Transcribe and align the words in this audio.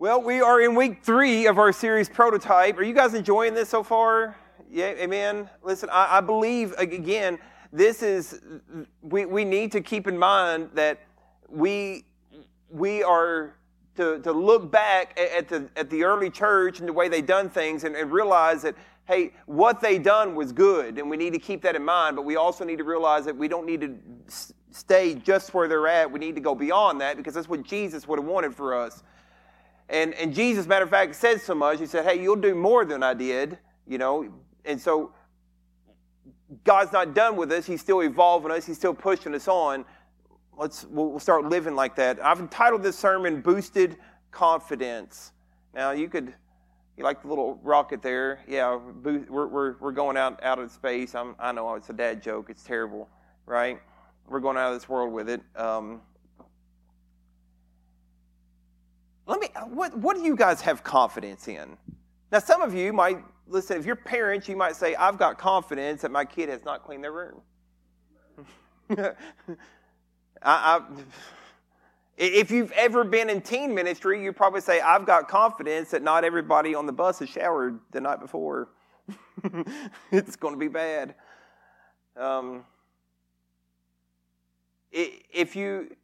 Well, 0.00 0.22
we 0.22 0.40
are 0.40 0.60
in 0.60 0.76
week 0.76 1.02
three 1.02 1.48
of 1.48 1.58
our 1.58 1.72
series 1.72 2.08
Prototype. 2.08 2.78
Are 2.78 2.84
you 2.84 2.94
guys 2.94 3.14
enjoying 3.14 3.52
this 3.52 3.68
so 3.68 3.82
far? 3.82 4.36
Yeah, 4.70 4.90
amen. 4.90 5.50
Listen, 5.60 5.88
I, 5.90 6.18
I 6.18 6.20
believe, 6.20 6.72
again, 6.78 7.36
this 7.72 8.04
is, 8.04 8.40
we, 9.02 9.24
we 9.24 9.44
need 9.44 9.72
to 9.72 9.80
keep 9.80 10.06
in 10.06 10.16
mind 10.16 10.70
that 10.74 11.00
we, 11.48 12.04
we 12.70 13.02
are 13.02 13.56
to, 13.96 14.20
to 14.20 14.30
look 14.30 14.70
back 14.70 15.18
at 15.18 15.48
the, 15.48 15.68
at 15.74 15.90
the 15.90 16.04
early 16.04 16.30
church 16.30 16.78
and 16.78 16.88
the 16.88 16.92
way 16.92 17.08
they 17.08 17.20
done 17.20 17.50
things 17.50 17.82
and, 17.82 17.96
and 17.96 18.12
realize 18.12 18.62
that, 18.62 18.76
hey, 19.08 19.32
what 19.46 19.80
they 19.80 19.98
done 19.98 20.36
was 20.36 20.52
good, 20.52 20.98
and 20.98 21.10
we 21.10 21.16
need 21.16 21.32
to 21.32 21.40
keep 21.40 21.60
that 21.62 21.74
in 21.74 21.84
mind, 21.84 22.14
but 22.14 22.24
we 22.24 22.36
also 22.36 22.64
need 22.64 22.78
to 22.78 22.84
realize 22.84 23.24
that 23.24 23.36
we 23.36 23.48
don't 23.48 23.66
need 23.66 23.80
to 23.80 23.98
stay 24.70 25.16
just 25.16 25.54
where 25.54 25.66
they're 25.66 25.88
at. 25.88 26.08
We 26.08 26.20
need 26.20 26.36
to 26.36 26.40
go 26.40 26.54
beyond 26.54 27.00
that 27.00 27.16
because 27.16 27.34
that's 27.34 27.48
what 27.48 27.64
Jesus 27.64 28.06
would 28.06 28.20
have 28.20 28.28
wanted 28.28 28.54
for 28.54 28.76
us. 28.80 29.02
And, 29.88 30.14
and 30.14 30.34
Jesus, 30.34 30.66
matter 30.66 30.84
of 30.84 30.90
fact, 30.90 31.14
said 31.14 31.40
so 31.40 31.54
much. 31.54 31.78
He 31.78 31.86
said, 31.86 32.04
Hey, 32.04 32.22
you'll 32.22 32.36
do 32.36 32.54
more 32.54 32.84
than 32.84 33.02
I 33.02 33.14
did, 33.14 33.58
you 33.86 33.98
know. 33.98 34.28
And 34.64 34.80
so 34.80 35.12
God's 36.64 36.92
not 36.92 37.14
done 37.14 37.36
with 37.36 37.52
us. 37.52 37.66
He's 37.66 37.80
still 37.80 38.00
evolving 38.00 38.50
us. 38.50 38.66
He's 38.66 38.76
still 38.76 38.94
pushing 38.94 39.34
us 39.34 39.48
on. 39.48 39.84
Let's 40.56 40.84
we'll 40.90 41.20
start 41.20 41.44
living 41.44 41.74
like 41.74 41.94
that. 41.96 42.22
I've 42.24 42.40
entitled 42.40 42.82
this 42.82 42.98
sermon 42.98 43.40
"Boosted 43.40 43.96
Confidence." 44.30 45.32
Now 45.72 45.92
you 45.92 46.08
could, 46.08 46.34
you 46.96 47.04
like 47.04 47.22
the 47.22 47.28
little 47.28 47.60
rocket 47.62 48.02
there? 48.02 48.40
Yeah, 48.48 48.76
we're 48.76 49.46
we're, 49.46 49.76
we're 49.78 49.92
going 49.92 50.16
out 50.16 50.42
out 50.42 50.58
of 50.58 50.72
space. 50.72 51.14
I'm, 51.14 51.36
I 51.38 51.52
know 51.52 51.74
it's 51.74 51.90
a 51.90 51.92
dad 51.92 52.22
joke. 52.22 52.50
It's 52.50 52.64
terrible, 52.64 53.08
right? 53.46 53.80
We're 54.26 54.40
going 54.40 54.56
out 54.56 54.72
of 54.72 54.80
this 54.80 54.88
world 54.88 55.12
with 55.12 55.28
it. 55.28 55.42
Um, 55.54 56.00
let 59.28 59.40
me 59.40 59.48
what 59.68 59.96
what 59.96 60.16
do 60.16 60.22
you 60.22 60.34
guys 60.34 60.60
have 60.62 60.82
confidence 60.82 61.46
in? 61.46 61.76
Now 62.32 62.40
some 62.40 62.62
of 62.62 62.74
you 62.74 62.92
might 62.92 63.18
listen 63.46 63.78
if 63.78 63.86
you're 63.86 63.94
parents 63.96 64.48
you 64.48 64.56
might 64.56 64.76
say 64.76 64.94
i've 64.96 65.18
got 65.18 65.38
confidence 65.38 66.02
that 66.02 66.10
my 66.10 66.24
kid 66.24 66.48
has 66.48 66.64
not 66.64 66.82
cleaned 66.82 67.04
their 67.04 67.12
room. 67.12 67.40
I, 68.98 69.14
I, 70.42 70.80
if 72.16 72.50
you've 72.50 72.72
ever 72.72 73.04
been 73.04 73.28
in 73.30 73.40
teen 73.40 73.74
ministry 73.74 74.22
you 74.22 74.32
probably 74.32 74.60
say 74.60 74.80
i've 74.80 75.06
got 75.06 75.28
confidence 75.28 75.90
that 75.90 76.02
not 76.02 76.24
everybody 76.24 76.74
on 76.74 76.86
the 76.86 76.92
bus 76.92 77.18
has 77.20 77.28
showered 77.28 77.78
the 77.92 78.00
night 78.00 78.20
before. 78.20 78.70
It's 80.10 80.36
going 80.36 80.54
to 80.54 80.58
be 80.58 80.68
bad. 80.68 81.14
Um, 82.16 82.64
if 84.90 85.54
you 85.54 85.94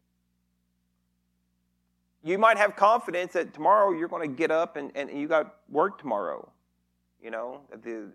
you 2.25 2.39
might 2.39 2.57
have 2.57 2.75
confidence 2.75 3.35
that 3.35 3.53
tomorrow 3.53 3.93
you're 3.93 4.09
going 4.09 4.29
to 4.29 4.35
get 4.35 4.51
up 4.51 4.77
and, 4.77 4.91
and 4.95 5.11
you 5.11 5.29
got 5.29 5.57
work 5.69 5.99
tomorrow. 5.99 6.51
You 7.23 7.31
know, 7.31 7.61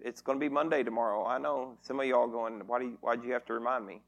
it's 0.04 0.22
going 0.22 0.40
to 0.40 0.40
be 0.40 0.50
Monday 0.50 0.84
tomorrow. 0.84 1.26
I 1.26 1.38
know 1.38 1.78
some 1.82 2.00
of 2.00 2.06
y'all 2.06 2.28
going, 2.28 2.62
why 2.66 2.80
do 2.80 2.86
you, 2.86 2.98
why'd 3.02 3.24
you 3.24 3.34
have 3.34 3.46
to 3.46 3.54
remind 3.54 3.86
me? 3.86 4.02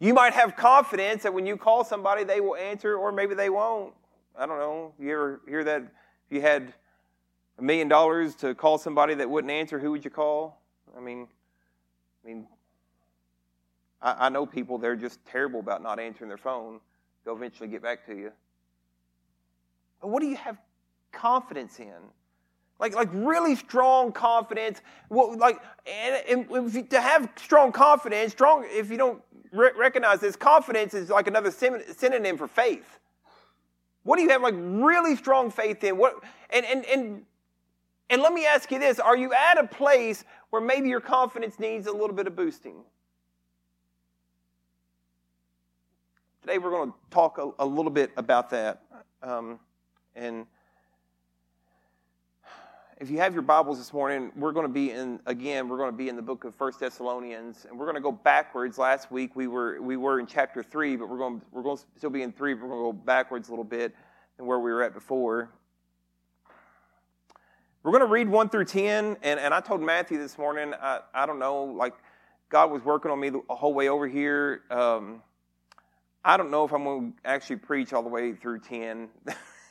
You 0.00 0.12
might 0.12 0.34
have 0.34 0.54
confidence 0.54 1.22
that 1.22 1.32
when 1.32 1.46
you 1.46 1.56
call 1.56 1.82
somebody, 1.82 2.24
they 2.24 2.40
will 2.40 2.56
answer, 2.56 2.96
or 2.96 3.10
maybe 3.10 3.34
they 3.34 3.48
won't. 3.48 3.94
I 4.38 4.44
don't 4.46 4.58
know. 4.58 4.92
You 4.98 5.12
ever 5.12 5.40
hear 5.48 5.64
that? 5.64 5.82
If 5.82 5.88
you 6.30 6.40
had 6.40 6.74
a 7.58 7.62
million 7.62 7.88
dollars 7.88 8.34
to 8.36 8.54
call 8.54 8.76
somebody 8.76 9.14
that 9.14 9.28
wouldn't 9.28 9.50
answer, 9.50 9.78
who 9.78 9.90
would 9.92 10.04
you 10.04 10.10
call? 10.10 10.60
I 10.96 11.00
mean, 11.00 11.26
I 12.22 12.28
mean, 12.28 12.46
I, 14.02 14.26
I 14.26 14.28
know 14.28 14.44
people 14.44 14.76
they're 14.76 14.96
just 14.96 15.24
terrible 15.24 15.60
about 15.60 15.82
not 15.82 15.98
answering 15.98 16.28
their 16.28 16.38
phone. 16.38 16.80
They'll 17.24 17.36
eventually 17.36 17.68
get 17.68 17.82
back 17.82 18.06
to 18.06 18.14
you. 18.14 18.32
But 20.00 20.08
what 20.08 20.20
do 20.20 20.26
you 20.26 20.36
have 20.36 20.58
confidence 21.12 21.78
in? 21.80 21.92
Like, 22.78 22.94
like 22.94 23.08
really 23.12 23.56
strong 23.56 24.12
confidence. 24.12 24.80
Well, 25.08 25.36
like, 25.38 25.62
and, 25.86 26.48
and 26.50 26.74
you, 26.74 26.82
to 26.82 27.00
have 27.00 27.30
strong 27.36 27.72
confidence, 27.72 28.32
strong. 28.32 28.66
If 28.68 28.90
you 28.90 28.98
don't 28.98 29.22
re- 29.52 29.70
recognize 29.76 30.20
this, 30.20 30.36
confidence 30.36 30.92
is 30.92 31.08
like 31.08 31.28
another 31.28 31.50
synonym 31.50 32.36
for 32.36 32.48
faith. 32.48 32.98
What 34.02 34.16
do 34.16 34.22
you 34.22 34.30
have 34.30 34.42
like 34.42 34.54
really 34.56 35.16
strong 35.16 35.50
faith 35.50 35.82
in? 35.82 35.96
What 35.96 36.22
and 36.50 36.66
and 36.66 36.84
and 36.84 37.22
and 38.10 38.20
let 38.20 38.32
me 38.32 38.44
ask 38.44 38.70
you 38.70 38.78
this: 38.78 39.00
Are 39.00 39.16
you 39.16 39.32
at 39.32 39.56
a 39.56 39.66
place 39.66 40.24
where 40.50 40.60
maybe 40.60 40.88
your 40.88 41.00
confidence 41.00 41.58
needs 41.58 41.86
a 41.86 41.92
little 41.92 42.14
bit 42.14 42.26
of 42.26 42.36
boosting? 42.36 42.84
Today 46.44 46.58
we're 46.58 46.72
going 46.72 46.90
to 46.90 46.96
talk 47.10 47.38
a, 47.38 47.52
a 47.58 47.64
little 47.64 47.90
bit 47.90 48.10
about 48.18 48.50
that. 48.50 48.82
Um, 49.22 49.58
and 50.14 50.44
if 53.00 53.08
you 53.08 53.16
have 53.16 53.32
your 53.32 53.40
Bibles 53.40 53.78
this 53.78 53.94
morning, 53.94 54.30
we're 54.36 54.52
going 54.52 54.66
to 54.66 54.72
be 54.72 54.90
in 54.90 55.20
again. 55.24 55.70
We're 55.70 55.78
going 55.78 55.90
to 55.90 55.96
be 55.96 56.10
in 56.10 56.16
the 56.16 56.22
book 56.22 56.44
of 56.44 56.54
First 56.54 56.80
Thessalonians, 56.80 57.64
and 57.66 57.78
we're 57.78 57.86
going 57.86 57.94
to 57.94 58.02
go 58.02 58.12
backwards. 58.12 58.76
Last 58.76 59.10
week 59.10 59.34
we 59.34 59.46
were 59.46 59.80
we 59.80 59.96
were 59.96 60.20
in 60.20 60.26
chapter 60.26 60.62
three, 60.62 60.96
but 60.96 61.08
we're 61.08 61.16
going 61.16 61.40
we're 61.50 61.62
going 61.62 61.78
to 61.78 61.84
still 61.96 62.10
be 62.10 62.20
in 62.20 62.30
three. 62.30 62.52
But 62.52 62.64
we're 62.64 62.74
going 62.76 62.92
to 62.92 62.98
go 62.98 63.04
backwards 63.06 63.48
a 63.48 63.52
little 63.52 63.64
bit 63.64 63.94
than 64.36 64.44
where 64.44 64.58
we 64.58 64.70
were 64.70 64.82
at 64.82 64.92
before. 64.92 65.48
We're 67.82 67.92
going 67.92 68.04
to 68.04 68.12
read 68.12 68.28
one 68.28 68.50
through 68.50 68.66
ten, 68.66 69.16
and, 69.22 69.40
and 69.40 69.54
I 69.54 69.60
told 69.60 69.80
Matthew 69.80 70.18
this 70.18 70.36
morning. 70.36 70.74
I 70.78 71.00
I 71.14 71.24
don't 71.24 71.38
know, 71.38 71.64
like 71.64 71.94
God 72.50 72.70
was 72.70 72.84
working 72.84 73.10
on 73.10 73.18
me 73.18 73.30
the 73.30 73.40
whole 73.48 73.72
way 73.72 73.88
over 73.88 74.06
here. 74.06 74.60
Um, 74.70 75.22
I 76.24 76.38
don't 76.38 76.50
know 76.50 76.64
if 76.64 76.72
I'm 76.72 76.84
going 76.84 77.12
to 77.12 77.28
actually 77.28 77.56
preach 77.56 77.92
all 77.92 78.02
the 78.02 78.08
way 78.08 78.32
through 78.32 78.60
10. 78.60 79.08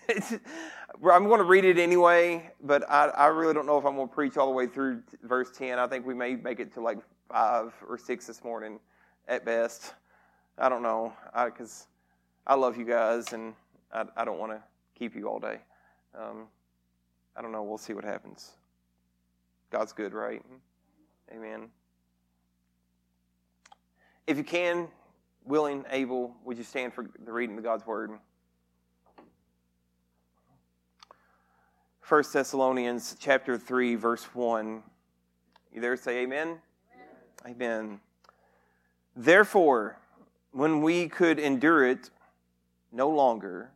I'm 0.07 1.27
going 1.27 1.39
to 1.39 1.45
read 1.45 1.65
it 1.65 1.79
anyway, 1.79 2.51
but 2.61 2.87
I, 2.89 3.07
I, 3.07 3.27
really 3.27 3.55
don't 3.55 3.65
know 3.65 3.79
if 3.79 3.85
I'm 3.85 3.95
going 3.95 4.07
to 4.07 4.13
preach 4.13 4.37
all 4.37 4.45
the 4.45 4.53
way 4.53 4.67
through 4.67 5.01
verse 5.23 5.49
10. 5.57 5.79
I 5.79 5.87
think 5.87 6.05
we 6.05 6.13
may 6.13 6.35
make 6.35 6.59
it 6.59 6.71
to 6.75 6.81
like 6.81 6.99
5 7.31 7.73
or 7.89 7.97
6 7.97 8.27
this 8.27 8.43
morning 8.43 8.79
at 9.27 9.45
best. 9.45 9.95
I 10.59 10.69
don't 10.69 10.83
know, 10.83 11.13
because 11.45 11.87
I, 12.45 12.53
I, 12.53 12.55
love 12.55 12.77
you 12.77 12.85
guys 12.85 13.33
and 13.33 13.55
I, 13.91 14.05
I 14.15 14.23
don't 14.23 14.37
want 14.37 14.51
to 14.51 14.61
keep 14.93 15.15
you 15.15 15.27
all 15.27 15.39
day. 15.39 15.57
Um, 16.15 16.45
I 17.35 17.41
don't 17.41 17.51
know. 17.51 17.63
We'll 17.63 17.79
see 17.79 17.93
what 17.93 18.03
happens. 18.03 18.51
God's 19.71 19.91
good, 19.91 20.13
right? 20.13 20.43
Amen. 21.33 21.69
If 24.27 24.37
you 24.37 24.43
can, 24.43 24.87
willing, 25.45 25.85
able, 25.91 26.35
would 26.45 26.57
you 26.57 26.63
stand 26.63 26.93
for 26.93 27.05
the 27.25 27.31
reading 27.31 27.57
of 27.57 27.63
God's 27.63 27.85
Word? 27.85 28.11
1 32.07 32.23
Thessalonians 32.33 33.15
chapter 33.19 33.57
3, 33.57 33.95
verse 33.95 34.23
1. 34.33 34.83
You 35.73 35.81
there 35.81 35.95
say 35.95 36.19
amen? 36.19 36.59
Amen. 37.45 37.55
amen. 37.55 37.99
Therefore, 39.15 39.97
when 40.51 40.81
we 40.81 41.07
could 41.07 41.39
endure 41.39 41.87
it 41.87 42.09
no 42.91 43.09
longer, 43.09 43.71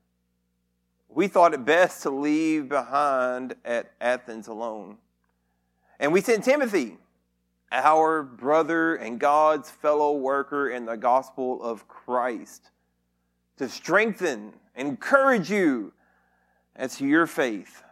we 1.10 1.28
thought 1.28 1.54
it 1.54 1.66
best 1.66 2.04
to 2.04 2.10
leave 2.10 2.70
behind 2.70 3.56
at 3.66 3.92
Athens 4.00 4.48
alone. 4.48 4.98
And 6.00 6.14
we 6.14 6.22
sent 6.22 6.44
Timothy 6.44 6.98
our 7.72 8.24
brother 8.24 8.96
and 8.96 9.20
God's 9.20 9.70
fellow 9.70 10.16
worker 10.16 10.70
in 10.70 10.86
the 10.86 10.98
gospel 10.98 11.62
of 11.62 11.88
Christ, 11.88 12.72
to 13.58 13.68
strengthen, 13.68 14.54
encourage 14.76 15.50
you 15.50 15.94
as 16.76 16.98
to 16.98 17.08
your 17.08 17.28
faith, 17.28 17.84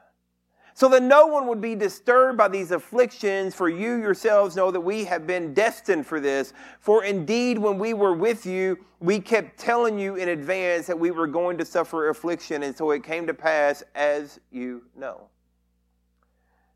so 0.73 0.89
that 0.89 1.01
no 1.01 1.25
one 1.27 1.47
would 1.47 1.61
be 1.61 1.73
disturbed 1.73 2.37
by 2.37 2.47
these 2.49 2.71
afflictions, 2.71 3.55
for 3.55 3.69
you 3.69 3.95
yourselves 3.95 4.55
know 4.55 4.71
that 4.71 4.81
we 4.81 5.05
have 5.05 5.25
been 5.25 5.53
destined 5.53 6.05
for 6.05 6.19
this. 6.19 6.53
For 6.79 7.05
indeed, 7.05 7.57
when 7.57 7.79
we 7.79 7.93
were 7.93 8.13
with 8.13 8.45
you, 8.45 8.77
we 8.99 9.19
kept 9.19 9.57
telling 9.57 9.97
you 9.97 10.15
in 10.15 10.29
advance 10.29 10.85
that 10.87 10.99
we 10.99 11.11
were 11.11 11.27
going 11.27 11.57
to 11.59 11.65
suffer 11.65 12.09
affliction, 12.09 12.63
and 12.63 12.75
so 12.75 12.91
it 12.91 13.03
came 13.03 13.25
to 13.25 13.33
pass 13.33 13.83
as 13.95 14.39
you 14.51 14.83
know. 14.97 15.29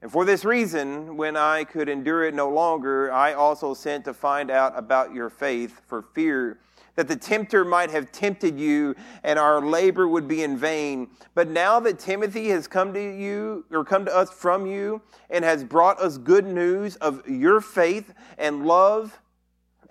And 0.01 0.11
for 0.11 0.23
this 0.23 0.45
reason, 0.45 1.17
when 1.17 1.35
I 1.35 1.65
could 1.65 1.89
endure 1.89 2.23
it 2.23 2.33
no 2.33 2.49
longer, 2.49 3.11
I 3.11 3.33
also 3.33 3.73
sent 3.73 4.05
to 4.05 4.13
find 4.13 4.49
out 4.49 4.77
about 4.77 5.13
your 5.13 5.29
faith 5.29 5.81
for 5.87 6.01
fear 6.01 6.59
that 6.99 7.07
the 7.07 7.15
tempter 7.15 7.63
might 7.63 7.89
have 7.91 8.11
tempted 8.11 8.59
you 8.59 8.93
and 9.23 9.39
our 9.39 9.61
labor 9.61 10.09
would 10.09 10.27
be 10.27 10.43
in 10.43 10.57
vain. 10.57 11.07
But 11.33 11.47
now 11.47 11.79
that 11.79 11.97
Timothy 11.97 12.49
has 12.49 12.67
come 12.67 12.93
to 12.93 12.99
you 12.99 13.63
or 13.71 13.85
come 13.85 14.03
to 14.03 14.13
us 14.13 14.29
from 14.29 14.65
you 14.65 15.01
and 15.29 15.45
has 15.45 15.63
brought 15.63 15.97
us 16.01 16.17
good 16.17 16.45
news 16.45 16.97
of 16.97 17.25
your 17.25 17.61
faith 17.61 18.13
and 18.37 18.65
love, 18.65 19.17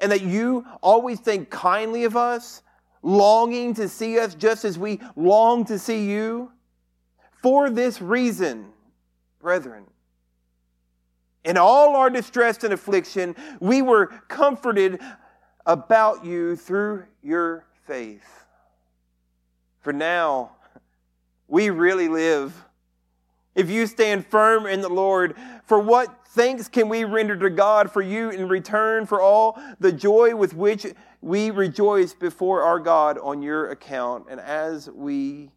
and 0.01 0.13
that 0.13 0.21
you 0.21 0.67
always 0.83 1.19
think 1.19 1.49
kindly 1.49 2.05
of 2.05 2.15
us, 2.15 2.63
longing 3.03 3.73
to 3.73 3.89
see 3.89 4.19
us 4.19 4.35
just 4.35 4.67
as 4.67 4.79
we 4.79 5.01
long 5.17 5.65
to 5.65 5.79
see 5.79 6.11
you, 6.11 6.53
for 7.43 7.71
this 7.71 8.03
reason, 8.03 8.67
brethren, 9.41 9.87
in 11.49 11.57
all 11.57 11.97
our 11.97 12.11
distress 12.11 12.63
and 12.63 12.75
affliction, 12.75 13.35
we 13.59 13.81
were 13.81 14.09
comforted 14.29 15.01
about 15.65 16.23
you 16.23 16.55
through 16.55 17.05
your 17.23 17.65
faith. 17.87 18.45
For 19.81 19.95
now, 19.95 20.53
we 21.49 21.71
really 21.71 22.09
live. 22.09 22.67
If 23.55 23.71
you 23.71 23.87
stand 23.87 24.27
firm 24.27 24.67
in 24.67 24.83
the 24.83 24.91
Lord, 24.91 25.37
for 25.65 25.81
what 25.81 26.27
thanks 26.29 26.69
can 26.69 26.91
we 26.91 27.05
render 27.05 27.35
to 27.39 27.49
God 27.49 27.91
for 27.91 28.03
you 28.03 28.29
in 28.29 28.47
return 28.47 29.07
for 29.07 29.23
all 29.23 29.59
the 29.81 29.91
joy 29.91 30.37
with 30.37 30.53
which 30.53 30.87
we 31.23 31.51
rejoice 31.51 32.13
before 32.13 32.61
our 32.61 32.79
God 32.79 33.17
on 33.17 33.41
your 33.41 33.71
account? 33.71 34.27
And 34.29 34.39
as 34.39 34.91
we, 34.91 35.51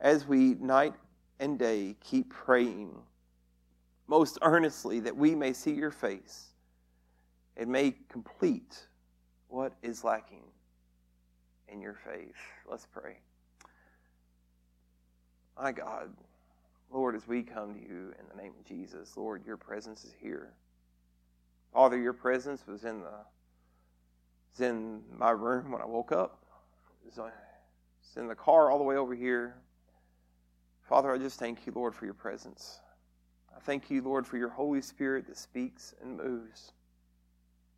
as 0.00 0.26
we 0.26 0.54
night 0.54 0.94
and 1.38 1.60
day 1.60 1.94
keep 2.00 2.28
praying 2.30 2.90
most 4.08 4.38
earnestly 4.42 5.00
that 5.00 5.16
we 5.16 5.34
may 5.34 5.52
see 5.52 5.72
your 5.72 5.90
face 5.90 6.46
and 7.56 7.70
may 7.70 7.94
complete 8.08 8.86
what 9.48 9.74
is 9.82 10.02
lacking 10.02 10.42
in 11.68 11.80
your 11.80 11.94
faith. 11.94 12.36
Let's 12.68 12.86
pray. 12.86 13.18
My 15.60 15.72
God, 15.72 16.10
Lord, 16.90 17.14
as 17.14 17.26
we 17.28 17.42
come 17.42 17.74
to 17.74 17.80
you 17.80 18.14
in 18.18 18.26
the 18.34 18.42
name 18.42 18.52
of 18.58 18.64
Jesus, 18.64 19.16
Lord, 19.16 19.44
your 19.44 19.56
presence 19.56 20.04
is 20.04 20.14
here. 20.20 20.52
Father, 21.72 21.98
your 21.98 22.12
presence 22.12 22.66
was 22.66 22.84
in 22.84 23.00
the 23.00 23.12
was 24.50 24.60
in 24.60 25.02
my 25.16 25.30
room 25.30 25.70
when 25.70 25.82
I 25.82 25.86
woke 25.86 26.12
up. 26.12 26.44
Uh, 27.18 27.28
it's 28.00 28.16
in 28.16 28.28
the 28.28 28.34
car 28.34 28.70
all 28.70 28.78
the 28.78 28.84
way 28.84 28.96
over 28.96 29.14
here. 29.14 29.56
Father, 30.88 31.12
I 31.12 31.18
just 31.18 31.38
thank 31.38 31.66
you, 31.66 31.72
Lord, 31.74 31.94
for 31.94 32.06
your 32.06 32.14
presence. 32.14 32.80
I 33.58 33.60
thank 33.60 33.90
you, 33.90 34.02
Lord, 34.02 34.24
for 34.24 34.36
your 34.36 34.50
Holy 34.50 34.80
Spirit 34.80 35.26
that 35.26 35.36
speaks 35.36 35.92
and 36.00 36.16
moves. 36.16 36.72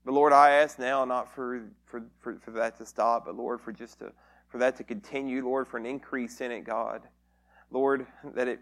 But 0.05 0.13
Lord, 0.13 0.33
I 0.35 0.51
ask 0.51 0.79
now 0.79 1.07
not 1.07 1.35
for, 1.35 1.63
for, 1.87 2.03
for, 2.21 2.37
for 2.37 2.51
that 2.51 2.77
to 2.79 2.87
stop, 2.87 3.25
but 3.25 3.35
Lord, 3.35 3.63
for 3.63 3.73
just 3.73 4.01
to, 4.01 4.13
for 4.49 4.59
that 4.59 4.77
to 4.77 4.85
continue, 4.85 5.43
Lord, 5.43 5.67
for 5.67 5.79
an 5.79 5.87
increase 5.87 6.43
in 6.43 6.51
it, 6.53 6.65
God. 6.65 7.03
Lord, 7.71 8.07
that 8.35 8.47
it 8.47 8.61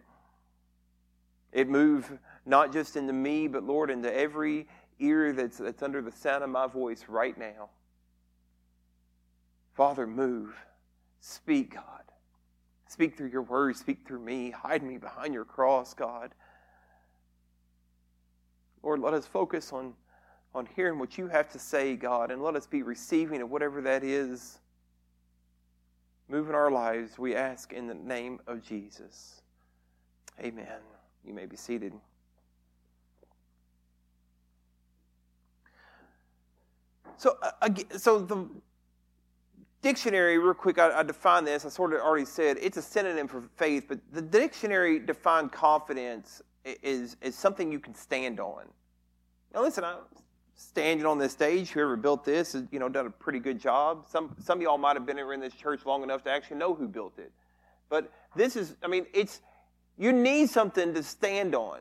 it 1.50 1.68
move 1.68 2.18
not 2.44 2.72
just 2.72 2.94
into 2.94 3.12
me, 3.12 3.48
but 3.48 3.64
Lord, 3.64 3.90
into 3.90 4.14
every 4.14 4.68
ear 5.00 5.32
that's, 5.32 5.56
that's 5.56 5.82
under 5.82 6.02
the 6.02 6.12
sound 6.12 6.44
of 6.44 6.50
my 6.50 6.66
voice 6.66 7.06
right 7.08 7.36
now. 7.38 7.70
Father, 9.74 10.06
move. 10.06 10.54
Speak, 11.20 11.74
God. 11.74 12.02
Speak 12.86 13.16
through 13.16 13.30
your 13.30 13.42
words. 13.42 13.80
Speak 13.80 14.06
through 14.06 14.20
me. 14.20 14.50
Hide 14.50 14.82
me 14.82 14.98
behind 14.98 15.32
your 15.32 15.46
cross, 15.46 15.94
God. 15.94 16.34
Lord, 18.82 19.00
let 19.00 19.14
us 19.14 19.26
focus 19.26 19.72
on, 19.72 19.94
on 20.54 20.66
hearing 20.76 20.98
what 20.98 21.18
you 21.18 21.28
have 21.28 21.48
to 21.50 21.58
say, 21.58 21.96
God, 21.96 22.30
and 22.30 22.42
let 22.42 22.56
us 22.56 22.66
be 22.66 22.82
receiving 22.82 23.42
of 23.42 23.50
whatever 23.50 23.80
that 23.82 24.04
is. 24.04 24.58
Move 26.28 26.48
in 26.48 26.54
our 26.54 26.70
lives, 26.70 27.18
we 27.18 27.34
ask 27.34 27.72
in 27.72 27.86
the 27.86 27.94
name 27.94 28.38
of 28.46 28.62
Jesus. 28.62 29.40
Amen. 30.40 30.80
You 31.24 31.32
may 31.32 31.46
be 31.46 31.56
seated. 31.56 31.92
So, 37.16 37.36
uh, 37.42 37.68
so 37.96 38.20
the 38.20 38.48
dictionary, 39.82 40.38
real 40.38 40.54
quick, 40.54 40.78
I, 40.78 41.00
I 41.00 41.02
define 41.02 41.44
this. 41.44 41.64
I 41.64 41.68
sort 41.68 41.92
of 41.92 42.00
already 42.00 42.24
said 42.24 42.58
it's 42.60 42.76
a 42.76 42.82
synonym 42.82 43.26
for 43.26 43.42
faith, 43.56 43.86
but 43.88 43.98
the 44.12 44.22
dictionary 44.22 45.00
defined 45.00 45.50
confidence 45.50 46.42
is, 46.64 47.16
is 47.20 47.34
something 47.34 47.72
you 47.72 47.80
can 47.80 47.94
stand 47.94 48.40
on. 48.40 48.64
Now, 49.54 49.62
listen, 49.62 49.84
I'm 49.84 49.98
standing 50.54 51.06
on 51.06 51.18
this 51.18 51.32
stage. 51.32 51.70
Whoever 51.70 51.96
built 51.96 52.24
this 52.24 52.52
has, 52.52 52.64
you 52.70 52.78
know, 52.78 52.88
done 52.88 53.06
a 53.06 53.10
pretty 53.10 53.38
good 53.38 53.58
job. 53.58 54.04
Some, 54.08 54.34
some 54.42 54.58
of 54.58 54.62
y'all 54.62 54.78
might 54.78 54.96
have 54.96 55.06
been 55.06 55.18
in 55.18 55.40
this 55.40 55.54
church 55.54 55.86
long 55.86 56.02
enough 56.02 56.24
to 56.24 56.30
actually 56.30 56.58
know 56.58 56.74
who 56.74 56.88
built 56.88 57.18
it. 57.18 57.32
But 57.88 58.12
this 58.36 58.56
is, 58.56 58.76
I 58.82 58.88
mean, 58.88 59.06
it's, 59.14 59.40
you 59.96 60.12
need 60.12 60.50
something 60.50 60.94
to 60.94 61.02
stand 61.02 61.54
on. 61.54 61.80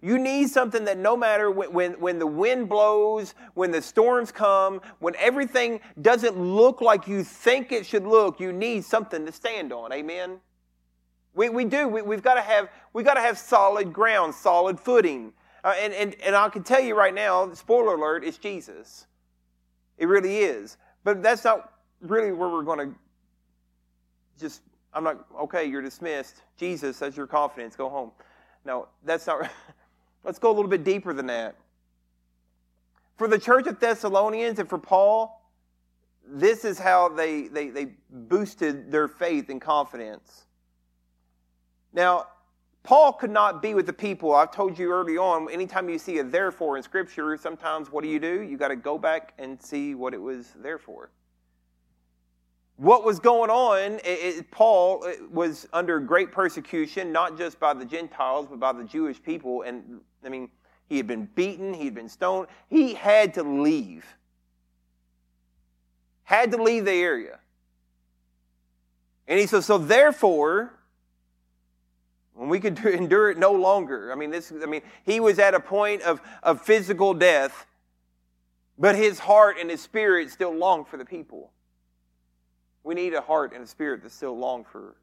You 0.00 0.18
need 0.18 0.48
something 0.48 0.84
that 0.84 0.98
no 0.98 1.16
matter 1.16 1.50
when, 1.50 1.72
when, 1.72 1.92
when, 1.94 2.18
the 2.18 2.26
wind 2.26 2.68
blows, 2.68 3.34
when 3.54 3.72
the 3.72 3.82
storms 3.82 4.30
come, 4.30 4.80
when 5.00 5.16
everything 5.16 5.80
doesn't 6.00 6.38
look 6.38 6.80
like 6.80 7.08
you 7.08 7.24
think 7.24 7.72
it 7.72 7.84
should 7.84 8.04
look, 8.04 8.38
you 8.38 8.52
need 8.52 8.84
something 8.84 9.26
to 9.26 9.32
stand 9.32 9.72
on. 9.72 9.92
Amen? 9.92 10.38
We, 11.38 11.50
we 11.50 11.64
do. 11.66 11.86
We, 11.86 12.16
have 12.16 12.24
got 12.24 12.34
to 12.34 12.40
have, 12.40 12.68
we've 12.92 13.06
got 13.06 13.14
to 13.14 13.20
have 13.20 13.38
solid 13.38 13.92
ground, 13.92 14.34
solid 14.34 14.80
footing. 14.80 15.32
Uh, 15.62 15.72
and, 15.78 15.94
and, 15.94 16.16
and 16.20 16.34
I 16.34 16.48
can 16.48 16.64
tell 16.64 16.80
you 16.80 16.96
right 16.96 17.14
now, 17.14 17.54
spoiler 17.54 17.94
alert, 17.94 18.24
it's 18.24 18.38
Jesus. 18.38 19.06
It 19.98 20.06
really 20.06 20.38
is. 20.38 20.78
But 21.04 21.22
that's 21.22 21.44
not 21.44 21.74
really 22.00 22.32
where 22.32 22.48
we're 22.48 22.64
going 22.64 22.90
to 22.90 22.98
just, 24.40 24.62
I'm 24.92 25.04
not, 25.04 25.26
okay, 25.42 25.64
you're 25.64 25.80
dismissed. 25.80 26.42
Jesus, 26.56 26.98
that's 26.98 27.16
your 27.16 27.28
confidence, 27.28 27.76
go 27.76 27.88
home. 27.88 28.10
No, 28.64 28.88
that's 29.04 29.28
not, 29.28 29.48
let's 30.24 30.40
go 30.40 30.50
a 30.50 30.54
little 30.54 30.68
bit 30.68 30.82
deeper 30.82 31.12
than 31.12 31.26
that. 31.26 31.54
For 33.16 33.28
the 33.28 33.38
church 33.38 33.68
of 33.68 33.78
Thessalonians 33.78 34.58
and 34.58 34.68
for 34.68 34.78
Paul, 34.78 35.48
this 36.26 36.64
is 36.64 36.80
how 36.80 37.08
they, 37.10 37.46
they, 37.46 37.68
they 37.68 37.92
boosted 38.10 38.90
their 38.90 39.06
faith 39.06 39.50
and 39.50 39.60
confidence. 39.60 40.46
Now, 41.92 42.26
Paul 42.82 43.12
could 43.12 43.30
not 43.30 43.60
be 43.60 43.74
with 43.74 43.86
the 43.86 43.92
people. 43.92 44.34
I've 44.34 44.50
told 44.50 44.78
you 44.78 44.90
early 44.92 45.18
on, 45.18 45.50
anytime 45.50 45.88
you 45.90 45.98
see 45.98 46.18
a 46.18 46.24
therefore 46.24 46.76
in 46.76 46.82
Scripture, 46.82 47.36
sometimes 47.36 47.92
what 47.92 48.02
do 48.02 48.08
you 48.08 48.18
do? 48.18 48.42
You 48.42 48.56
got 48.56 48.68
to 48.68 48.76
go 48.76 48.96
back 48.96 49.34
and 49.38 49.60
see 49.60 49.94
what 49.94 50.14
it 50.14 50.20
was 50.22 50.54
there 50.62 50.78
for. 50.78 51.10
What 52.76 53.04
was 53.04 53.18
going 53.18 53.50
on, 53.50 53.94
it, 53.94 54.02
it, 54.04 54.50
Paul 54.50 55.04
uh, 55.04 55.12
was 55.30 55.66
under 55.72 55.98
great 55.98 56.30
persecution, 56.30 57.10
not 57.10 57.36
just 57.36 57.58
by 57.58 57.74
the 57.74 57.84
Gentiles, 57.84 58.46
but 58.48 58.60
by 58.60 58.72
the 58.72 58.84
Jewish 58.84 59.20
people. 59.20 59.62
And 59.62 60.00
I 60.24 60.28
mean, 60.28 60.48
he 60.88 60.96
had 60.96 61.06
been 61.06 61.28
beaten, 61.34 61.74
he 61.74 61.86
had 61.86 61.94
been 61.94 62.08
stoned. 62.08 62.46
He 62.70 62.94
had 62.94 63.34
to 63.34 63.42
leave. 63.42 64.06
Had 66.22 66.52
to 66.52 66.62
leave 66.62 66.84
the 66.84 66.92
area. 66.92 67.40
And 69.26 69.38
he 69.38 69.46
says, 69.46 69.66
so 69.66 69.76
therefore, 69.76 70.77
when 72.38 72.48
we 72.48 72.60
could 72.60 72.78
endure 72.86 73.30
it 73.30 73.36
no 73.36 73.50
longer. 73.50 74.12
I 74.12 74.14
mean, 74.14 74.30
this, 74.30 74.52
I 74.52 74.66
mean, 74.66 74.82
he 75.04 75.18
was 75.18 75.40
at 75.40 75.54
a 75.54 75.60
point 75.60 76.02
of, 76.02 76.20
of 76.42 76.62
physical 76.62 77.12
death, 77.12 77.66
but 78.78 78.94
his 78.94 79.18
heart 79.18 79.56
and 79.60 79.68
his 79.68 79.82
spirit 79.82 80.30
still 80.30 80.54
long 80.54 80.84
for 80.84 80.96
the 80.96 81.04
people. 81.04 81.50
We 82.84 82.94
need 82.94 83.12
a 83.12 83.20
heart 83.20 83.52
and 83.52 83.64
a 83.64 83.66
spirit 83.66 84.04
that 84.04 84.12
still 84.12 84.38
long 84.38 84.64
for 84.64 84.94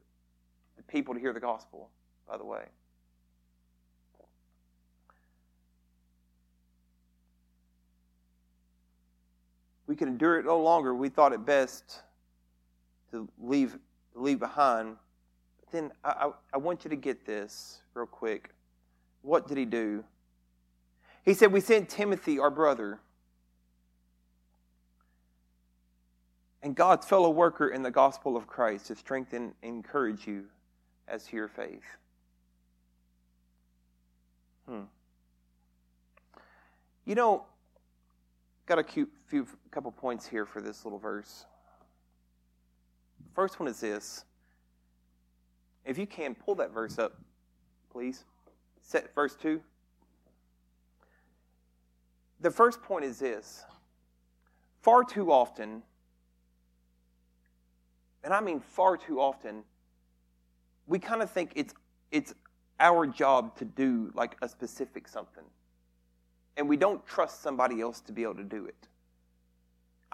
the 0.78 0.82
people 0.84 1.12
to 1.12 1.20
hear 1.20 1.34
the 1.34 1.40
gospel, 1.40 1.90
by 2.26 2.38
the 2.38 2.44
way. 2.44 2.64
We 9.86 9.94
could 9.94 10.08
endure 10.08 10.38
it 10.38 10.46
no 10.46 10.58
longer. 10.58 10.94
We 10.94 11.10
thought 11.10 11.34
it 11.34 11.44
best 11.44 12.00
to 13.10 13.28
leave, 13.38 13.78
leave 14.14 14.38
behind 14.38 14.96
then 15.76 15.92
I, 16.02 16.08
I, 16.08 16.30
I 16.54 16.56
want 16.56 16.84
you 16.84 16.90
to 16.90 16.96
get 16.96 17.26
this 17.26 17.80
real 17.94 18.06
quick. 18.06 18.50
What 19.22 19.46
did 19.46 19.58
he 19.58 19.64
do? 19.64 20.04
He 21.24 21.34
said, 21.34 21.52
We 21.52 21.60
sent 21.60 21.88
Timothy, 21.88 22.38
our 22.38 22.50
brother, 22.50 23.00
and 26.62 26.74
God's 26.74 27.06
fellow 27.06 27.30
worker 27.30 27.68
in 27.68 27.82
the 27.82 27.90
gospel 27.90 28.36
of 28.36 28.46
Christ 28.46 28.86
to 28.86 28.96
strengthen 28.96 29.54
and 29.62 29.76
encourage 29.76 30.26
you 30.26 30.44
as 31.06 31.26
to 31.26 31.36
your 31.36 31.48
faith. 31.48 31.84
Hmm. 34.68 34.82
You 37.04 37.14
know, 37.14 37.44
got 38.64 38.78
a 38.78 38.82
cute 38.82 39.12
few 39.26 39.46
couple 39.70 39.92
points 39.92 40.26
here 40.26 40.46
for 40.46 40.60
this 40.60 40.84
little 40.84 40.98
verse. 40.98 41.44
First 43.34 43.60
one 43.60 43.68
is 43.68 43.80
this 43.80 44.24
if 45.86 45.96
you 45.98 46.06
can, 46.06 46.34
pull 46.34 46.56
that 46.56 46.72
verse 46.72 46.98
up, 46.98 47.16
please. 47.90 48.24
Set 48.82 49.14
verse 49.14 49.36
2. 49.40 49.60
The 52.40 52.50
first 52.50 52.82
point 52.82 53.04
is 53.04 53.18
this 53.18 53.64
far 54.82 55.02
too 55.02 55.32
often, 55.32 55.82
and 58.22 58.34
I 58.34 58.40
mean 58.40 58.60
far 58.60 58.96
too 58.96 59.20
often, 59.20 59.64
we 60.86 60.98
kind 60.98 61.22
of 61.22 61.30
think 61.30 61.52
it's, 61.56 61.74
it's 62.12 62.34
our 62.78 63.06
job 63.06 63.56
to 63.58 63.64
do 63.64 64.10
like 64.14 64.36
a 64.42 64.48
specific 64.48 65.08
something. 65.08 65.44
And 66.56 66.68
we 66.68 66.76
don't 66.76 67.04
trust 67.06 67.42
somebody 67.42 67.80
else 67.80 68.00
to 68.02 68.12
be 68.12 68.22
able 68.22 68.36
to 68.36 68.44
do 68.44 68.66
it. 68.66 68.88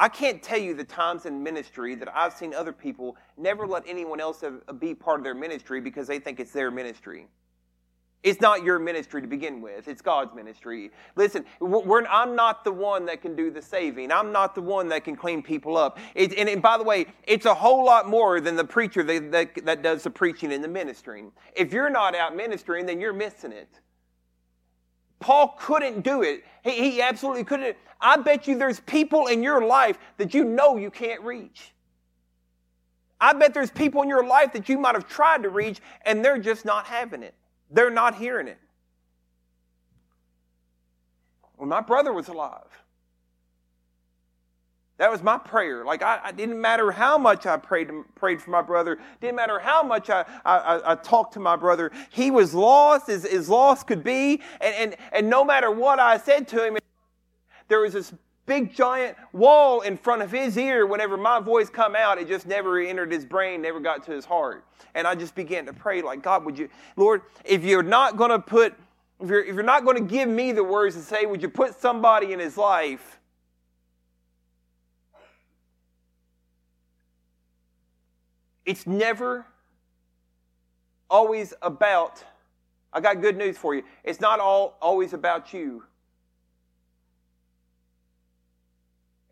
I 0.03 0.09
can't 0.09 0.43
tell 0.43 0.59
you 0.59 0.75
the 0.75 0.83
times 0.83 1.27
in 1.27 1.45
ministry 1.45 1.95
that 1.95 2.09
I've 2.13 2.33
seen 2.33 2.55
other 2.55 2.73
people 2.73 3.17
never 3.37 3.69
let 3.69 3.85
anyone 3.87 4.19
else 4.19 4.43
be 4.81 4.97
part 4.97 5.21
of 5.21 5.25
their 5.25 5.33
ministry 5.33 5.81
because 5.81 6.09
they 6.09 6.19
think 6.19 6.41
it's 6.41 6.51
their 6.51 6.73
ministry. 6.73 7.29
It's 8.25 8.41
not 8.41 8.65
your 8.65 8.81
ministry 8.81 9.21
to 9.23 9.29
begin 9.29 9.61
with. 9.61 9.87
It's 9.87 10.03
God's 10.03 10.35
ministry. 10.35 10.91
Listen, 11.15 11.45
I'm 11.61 12.35
not 12.35 12.65
the 12.65 12.73
one 12.73 13.07
that 13.07 13.23
can 13.23 13.37
do 13.37 13.53
the 13.53 13.63
saving. 13.63 14.11
I'm 14.11 14.33
not 14.33 14.57
the 14.57 14.63
one 14.63 14.89
that 14.89 15.05
can 15.05 15.15
clean 15.15 15.41
people 15.41 15.77
up. 15.77 16.01
It, 16.17 16.37
and, 16.37 16.49
and, 16.49 16.61
by 16.61 16.79
the 16.79 16.85
way, 16.85 17.07
it's 17.23 17.47
a 17.47 17.55
whole 17.55 17.85
lot 17.85 18.09
more 18.09 18.41
than 18.41 18.57
the 18.57 18.65
preacher 18.65 19.05
that, 19.05 19.31
that, 19.31 19.65
that 19.65 19.83
does 19.83 20.03
the 20.03 20.11
preaching 20.11 20.53
and 20.53 20.65
the 20.65 20.69
ministering. 20.69 21.31
If 21.55 21.73
you're 21.73 21.91
not 21.91 22.17
out 22.17 22.35
ministering, 22.35 22.87
then 22.87 23.01
you're 23.01 23.13
missing 23.13 23.53
it. 23.53 23.69
Paul 25.23 25.57
couldn't 25.59 26.03
do 26.03 26.23
it. 26.23 26.45
He, 26.63 26.91
he 26.91 27.03
absolutely 27.03 27.45
couldn't. 27.45 27.77
I 28.01 28.17
bet 28.17 28.47
you 28.47 28.59
there's 28.59 28.81
people 28.81 29.29
in 29.29 29.43
your 29.43 29.65
life 29.65 29.99
that 30.19 30.35
you 30.35 30.45
know 30.45 30.77
you 30.77 30.91
can't 30.91 31.23
reach. 31.23 31.73
I 33.21 33.33
bet 33.33 33.55
there's 33.55 33.71
people 33.71 34.03
in 34.03 34.09
your 34.09 34.27
life 34.27 34.53
that 34.53 34.69
you 34.69 34.79
might 34.79 34.97
have 34.97 35.09
tried 35.09 35.45
to 35.45 35.49
reach 35.49 35.81
and 36.05 36.25
they're 36.25 36.39
just 36.39 36.65
not 36.65 36.87
having 36.87 37.23
it. 37.23 37.35
They're 37.71 37.91
not 37.91 38.17
hearing 38.17 38.49
it. 38.49 38.59
When 41.57 41.69
my 41.69 41.81
brother 41.81 42.13
was 42.13 42.27
alive, 42.27 42.82
that 44.99 45.11
was 45.11 45.23
my 45.23 45.39
prayer. 45.39 45.85
Like 45.85 46.03
I, 46.03 46.21
I, 46.25 46.33
didn't 46.33 46.61
matter 46.61 46.93
how 46.93 47.19
much 47.19 47.47
I 47.47 47.57
prayed 47.57 47.91
prayed 48.15 48.41
for 48.41 48.51
my 48.51 48.63
brother. 48.63 48.99
Didn't 49.21 49.37
matter 49.37 49.59
how 49.59 49.83
much 49.83 50.11
I, 50.11 50.25
I, 50.45 50.93
I 50.93 50.95
talked 50.97 51.35
to 51.35 51.41
my 51.41 51.57
brother. 51.57 51.91
He 52.11 52.31
was 52.31 52.55
lost 52.55 53.09
as, 53.09 53.25
as 53.25 53.49
lost 53.49 53.87
could 53.87 54.05
be. 54.05 54.43
And, 54.61 54.75
and, 54.75 54.97
and 55.13 55.31
no 55.31 55.45
matter 55.45 55.71
what 55.71 55.99
I 55.99 56.19
said 56.19 56.47
to 56.49 56.65
him, 56.65 56.79
there 57.69 57.81
was 57.81 57.95
this 57.95 58.13
big 58.47 58.75
giant 58.75 59.17
wall 59.33 59.81
in 59.83 59.97
front 59.97 60.21
of 60.21 60.31
his 60.31 60.57
ear 60.57 60.85
whenever 60.87 61.17
my 61.17 61.39
voice 61.39 61.71
come 61.71 61.95
out 61.95 62.19
it 62.19 62.27
just 62.27 62.45
never 62.45 62.81
entered 62.81 63.11
his 63.11 63.25
brain 63.25 63.63
never 63.63 63.79
got 63.79 64.05
to 64.05 64.11
his 64.11 64.25
heart 64.25 64.65
and 64.97 65.07
i 65.07 65.15
just 65.15 65.37
began 65.37 65.65
to 65.65 65.73
pray 65.73 66.03
like 66.03 66.23
god 66.23 66.45
would 66.45 66.59
you 66.59 66.69
lord 66.97 67.23
if 67.45 67.63
you're 67.63 67.85
not 67.85 68.17
going 68.17 68.31
to 68.31 68.41
put 68.41 68.75
if 69.21 69.29
you're, 69.29 69.45
if 69.45 69.55
you're 69.55 69.63
not 69.63 69.85
going 69.85 69.97
to 69.97 70.03
give 70.03 70.29
me 70.29 70.51
the 70.51 70.65
words 70.65 70.97
to 70.97 71.03
say 71.03 71.25
would 71.25 71.41
you 71.41 71.49
put 71.49 71.81
somebody 71.81 72.33
in 72.33 72.41
his 72.41 72.57
life 72.57 73.21
it's 78.65 78.87
never 78.87 79.47
always 81.11 81.53
about 81.63 82.25
i 82.93 83.01
got 83.01 83.21
good 83.21 83.37
news 83.37 83.57
for 83.59 83.75
you 83.75 83.83
it's 84.05 84.21
not 84.21 84.41
all 84.41 84.77
always 84.81 85.13
about 85.13 85.53
you 85.53 85.83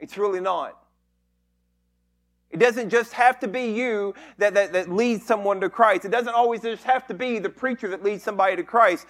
It's 0.01 0.17
really 0.17 0.41
not. 0.41 0.77
It 2.51 2.59
doesn't 2.59 2.89
just 2.91 3.13
have 3.13 3.39
to 3.41 3.49
be 3.49 3.67
you 3.67 4.15
that, 4.39 4.55
that, 4.55 4.73
that 4.73 4.91
leads 4.91 5.25
someone 5.25 5.61
to 5.61 5.71
Christ. 5.71 6.05
It 6.05 6.11
doesn't 6.11 6.35
always 6.35 6.63
just 6.63 6.83
have 6.83 7.07
to 7.07 7.15
be 7.15 7.39
the 7.39 7.51
preacher 7.51 7.87
that 7.89 8.03
leads 8.03 8.25
somebody 8.25 8.57
to 8.57 8.65
Christ. 8.65 9.07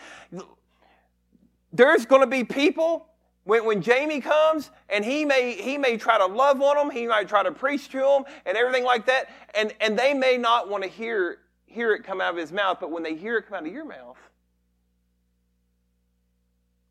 There's 1.72 2.04
going 2.04 2.20
to 2.20 2.26
be 2.26 2.44
people 2.44 3.06
when, 3.44 3.64
when 3.64 3.82
Jamie 3.82 4.20
comes 4.20 4.70
and 4.88 5.04
he 5.04 5.24
may, 5.24 5.52
he 5.52 5.78
may 5.78 5.96
try 5.96 6.18
to 6.18 6.26
love 6.26 6.60
on 6.60 6.76
them, 6.76 6.90
he 6.90 7.06
might 7.06 7.28
try 7.28 7.42
to 7.42 7.52
preach 7.52 7.88
to 7.90 7.98
them 7.98 8.24
and 8.46 8.56
everything 8.56 8.84
like 8.84 9.06
that, 9.06 9.30
and, 9.54 9.72
and 9.80 9.98
they 9.98 10.14
may 10.14 10.36
not 10.36 10.68
want 10.68 10.82
to 10.84 10.88
hear, 10.88 11.38
hear 11.66 11.94
it 11.94 12.04
come 12.04 12.20
out 12.20 12.34
of 12.34 12.36
his 12.36 12.52
mouth, 12.52 12.78
but 12.80 12.90
when 12.90 13.02
they 13.02 13.14
hear 13.14 13.38
it 13.38 13.48
come 13.48 13.56
out 13.58 13.66
of 13.66 13.72
your 13.72 13.86
mouth, 13.86 14.18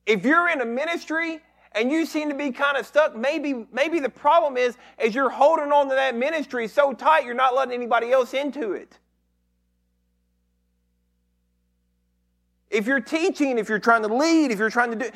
if 0.05 0.25
you're 0.25 0.49
in 0.49 0.61
a 0.61 0.65
ministry 0.65 1.39
and 1.73 1.91
you 1.91 2.03
seem 2.03 2.29
to 2.29 2.35
be 2.35 2.51
kind 2.51 2.77
of 2.77 2.85
stuck, 2.87 3.15
maybe, 3.15 3.67
maybe 3.71 3.99
the 3.99 4.09
problem 4.09 4.57
is 4.57 4.75
as 4.97 5.13
you're 5.13 5.29
holding 5.29 5.71
on 5.71 5.87
to 5.87 5.93
that 5.93 6.15
ministry 6.15 6.67
so 6.67 6.93
tight, 6.93 7.25
you're 7.25 7.35
not 7.35 7.53
letting 7.53 7.75
anybody 7.75 8.11
else 8.11 8.33
into 8.33 8.73
it. 8.73 8.97
If 12.71 12.87
you're 12.87 12.99
teaching, 12.99 13.59
if 13.59 13.69
you're 13.69 13.79
trying 13.79 14.01
to 14.01 14.13
lead, 14.13 14.51
if 14.51 14.57
you're 14.57 14.69
trying 14.71 14.91
to 14.91 14.95
do, 14.97 15.11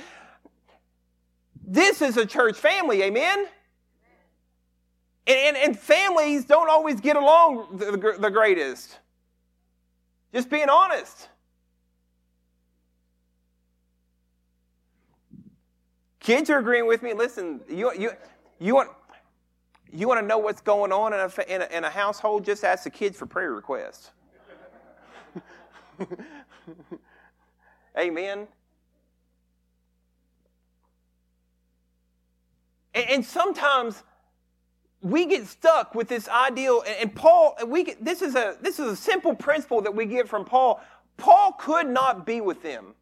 this 1.74 2.04
is 2.04 2.18
a 2.18 2.26
church 2.26 2.56
family, 2.56 3.02
amen? 3.02 3.48
And, 5.26 5.38
and, 5.38 5.58
and 5.58 5.80
families 5.80 6.46
don't 6.46 6.70
always 6.70 7.02
get 7.02 7.16
along 7.16 7.78
the, 7.78 8.16
the 8.20 8.30
greatest. 8.30 9.00
Just 10.32 10.52
being 10.52 10.70
honest. 10.70 11.30
Kids 16.20 16.52
are 16.52 16.60
agreeing 16.60 16.86
with 16.86 17.02
me. 17.02 17.14
Listen, 17.14 17.60
you, 17.68 17.92
you, 17.98 18.12
you, 18.60 18.76
want, 18.76 18.90
you 19.92 20.08
want 20.08 20.22
to 20.22 20.26
know 20.28 20.38
what's 20.38 20.62
going 20.62 20.92
on 20.92 21.12
in 21.12 21.20
a, 21.20 21.54
in 21.54 21.62
a, 21.64 21.78
in 21.78 21.84
a 21.86 21.90
household? 21.90 22.46
Just 22.46 22.64
ask 22.64 22.84
the 22.84 22.92
kids 22.92 23.18
for 23.18 23.26
prayer 23.26 23.52
requests. 23.52 24.12
Amen. 27.98 28.48
And, 32.94 33.10
and, 33.10 33.26
sometimes 33.26 34.04
we 35.02 35.26
get 35.26 35.48
stuck 35.48 35.96
with 35.96 36.08
this 36.08 36.28
ideal. 36.28 36.84
And, 36.86 36.96
and 37.02 37.16
Paul, 37.16 37.56
we 37.68 37.84
get, 37.84 38.04
this 38.04 38.22
is 38.22 38.36
a 38.36 38.58
this 38.62 38.80
is 38.80 38.88
a 38.88 38.96
simple 38.96 39.36
principle 39.36 39.82
that 39.82 39.96
we 39.96 40.06
get 40.06 40.28
from 40.28 40.46
Paul. 40.46 40.82
Paul 41.18 41.54
could 41.54 41.88
not 41.88 42.26
be 42.26 42.42
with 42.42 42.62
them. 42.64 42.96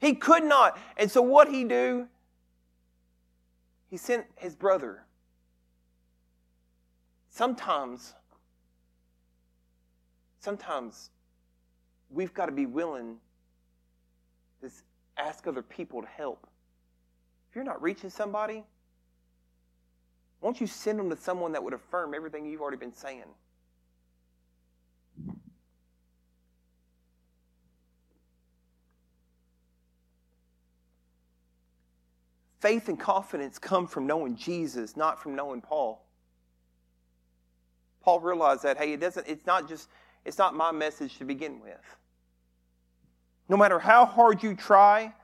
He 0.00 0.14
could 0.14 0.44
not. 0.44 0.78
And 0.96 1.10
so 1.10 1.22
what 1.22 1.48
he 1.48 1.64
do? 1.64 2.08
He 3.90 3.96
sent 3.96 4.26
his 4.36 4.54
brother. 4.54 5.04
Sometimes, 7.30 8.14
sometimes 10.40 11.10
we've 12.10 12.32
got 12.34 12.46
to 12.46 12.52
be 12.52 12.66
willing 12.66 13.16
to 14.60 14.70
ask 15.16 15.46
other 15.46 15.62
people 15.62 16.02
to 16.02 16.08
help. 16.08 16.46
If 17.48 17.56
you're 17.56 17.64
not 17.64 17.82
reaching 17.82 18.10
somebody, 18.10 18.64
won't 20.44 20.60
you 20.60 20.66
send 20.66 20.98
them 20.98 21.08
to 21.08 21.16
someone 21.16 21.52
that 21.52 21.64
would 21.64 21.72
affirm 21.72 22.12
everything 22.12 22.44
you've 22.44 22.60
already 22.60 22.76
been 22.76 22.92
saying? 22.92 23.24
Faith 32.60 32.90
and 32.90 33.00
confidence 33.00 33.58
come 33.58 33.86
from 33.86 34.06
knowing 34.06 34.36
Jesus, 34.36 34.98
not 34.98 35.22
from 35.22 35.34
knowing 35.34 35.62
Paul. 35.62 36.04
Paul 38.02 38.20
realized 38.20 38.64
that, 38.64 38.76
hey, 38.76 38.92
it 38.92 39.00
doesn't, 39.00 39.26
it's 39.26 39.46
not 39.46 39.66
just, 39.66 39.88
it's 40.26 40.36
not 40.36 40.54
my 40.54 40.72
message 40.72 41.16
to 41.16 41.24
begin 41.24 41.58
with. 41.58 41.80
No 43.48 43.56
matter 43.56 43.78
how 43.78 44.04
hard 44.04 44.42
you 44.42 44.54
try, 44.54 45.14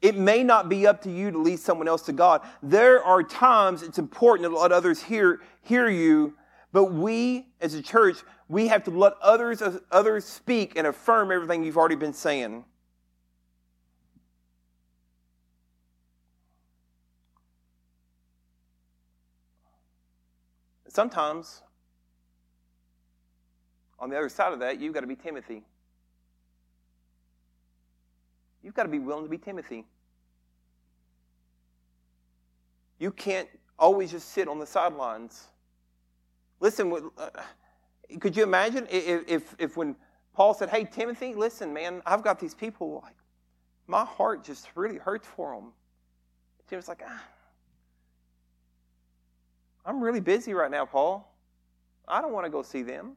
it 0.00 0.16
may 0.16 0.44
not 0.44 0.68
be 0.68 0.86
up 0.86 1.02
to 1.02 1.10
you 1.10 1.30
to 1.30 1.38
lead 1.38 1.58
someone 1.58 1.88
else 1.88 2.02
to 2.02 2.12
God. 2.12 2.42
There 2.62 3.02
are 3.02 3.22
times 3.22 3.82
it's 3.82 3.98
important 3.98 4.48
to 4.48 4.56
let 4.56 4.70
others 4.70 5.02
hear, 5.02 5.40
hear 5.62 5.88
you, 5.88 6.34
but 6.72 6.92
we 6.92 7.46
as 7.60 7.74
a 7.74 7.82
church, 7.82 8.18
we 8.48 8.68
have 8.68 8.84
to 8.84 8.90
let 8.90 9.14
others, 9.20 9.62
others 9.90 10.24
speak 10.24 10.74
and 10.76 10.86
affirm 10.86 11.32
everything 11.32 11.64
you've 11.64 11.76
already 11.76 11.96
been 11.96 12.12
saying. 12.12 12.64
Sometimes, 20.88 21.62
on 23.98 24.10
the 24.10 24.16
other 24.16 24.28
side 24.28 24.52
of 24.52 24.60
that, 24.60 24.80
you've 24.80 24.94
got 24.94 25.00
to 25.00 25.06
be 25.06 25.16
Timothy. 25.16 25.62
You've 28.68 28.74
got 28.74 28.82
to 28.82 28.90
be 28.90 28.98
willing 28.98 29.24
to 29.24 29.30
be 29.30 29.38
Timothy. 29.38 29.86
You 32.98 33.10
can't 33.10 33.48
always 33.78 34.10
just 34.10 34.28
sit 34.28 34.46
on 34.46 34.58
the 34.58 34.66
sidelines. 34.66 35.46
Listen, 36.60 36.92
uh, 37.16 37.30
could 38.20 38.36
you 38.36 38.42
imagine 38.42 38.86
if, 38.90 39.26
if, 39.26 39.56
if 39.58 39.76
when 39.78 39.96
Paul 40.34 40.52
said, 40.52 40.68
Hey, 40.68 40.84
Timothy, 40.84 41.32
listen, 41.34 41.72
man, 41.72 42.02
I've 42.04 42.22
got 42.22 42.38
these 42.38 42.52
people, 42.52 43.00
like, 43.02 43.16
my 43.86 44.04
heart 44.04 44.44
just 44.44 44.68
really 44.74 44.98
hurts 44.98 45.26
for 45.26 45.54
them. 45.54 45.72
Timothy's 46.68 46.88
like, 46.88 47.00
ah, 47.08 47.24
I'm 49.86 50.02
really 50.02 50.20
busy 50.20 50.52
right 50.52 50.70
now, 50.70 50.84
Paul. 50.84 51.34
I 52.06 52.20
don't 52.20 52.32
want 52.32 52.44
to 52.44 52.50
go 52.50 52.60
see 52.60 52.82
them. 52.82 53.16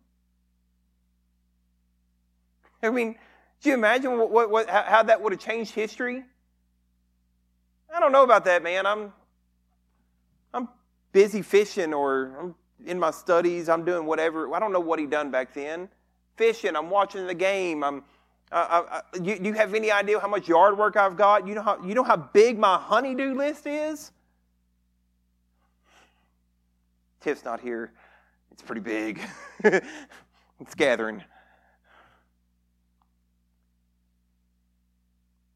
I 2.83 2.89
mean, 2.89 3.17
do 3.61 3.69
you 3.69 3.75
imagine 3.75 4.17
what, 4.17 4.31
what, 4.31 4.49
what, 4.49 4.69
how 4.69 5.03
that 5.03 5.21
would 5.21 5.33
have 5.33 5.39
changed 5.39 5.71
history? 5.73 6.23
I 7.93 7.99
don't 7.99 8.11
know 8.11 8.23
about 8.23 8.45
that, 8.45 8.63
man. 8.63 8.85
I'm, 8.85 9.13
I'm 10.53 10.67
busy 11.11 11.41
fishing 11.41 11.93
or 11.93 12.35
I'm 12.39 12.55
in 12.85 12.99
my 12.99 13.11
studies. 13.11 13.69
I'm 13.69 13.85
doing 13.85 14.05
whatever. 14.05 14.53
I 14.53 14.59
don't 14.59 14.73
know 14.73 14.79
what 14.79 14.99
he 14.99 15.05
done 15.05 15.29
back 15.29 15.53
then. 15.53 15.89
Fishing. 16.37 16.75
I'm 16.75 16.89
watching 16.89 17.27
the 17.27 17.35
game. 17.35 17.83
I'm. 17.83 18.03
Uh, 18.51 18.83
I, 18.89 19.17
you, 19.17 19.37
do 19.37 19.45
you 19.45 19.53
have 19.53 19.73
any 19.73 19.91
idea 19.91 20.19
how 20.19 20.27
much 20.27 20.49
yard 20.49 20.77
work 20.77 20.97
I've 20.97 21.15
got? 21.15 21.47
You 21.47 21.55
know 21.55 21.61
how 21.61 21.81
you 21.85 21.93
know 21.93 22.03
how 22.03 22.17
big 22.17 22.57
my 22.57 22.77
honeydew 22.77 23.33
list 23.33 23.65
is? 23.65 24.11
Tiff's 27.21 27.45
not 27.45 27.61
here. 27.61 27.93
It's 28.51 28.61
pretty 28.61 28.81
big. 28.81 29.21
it's 29.63 30.75
gathering. 30.75 31.23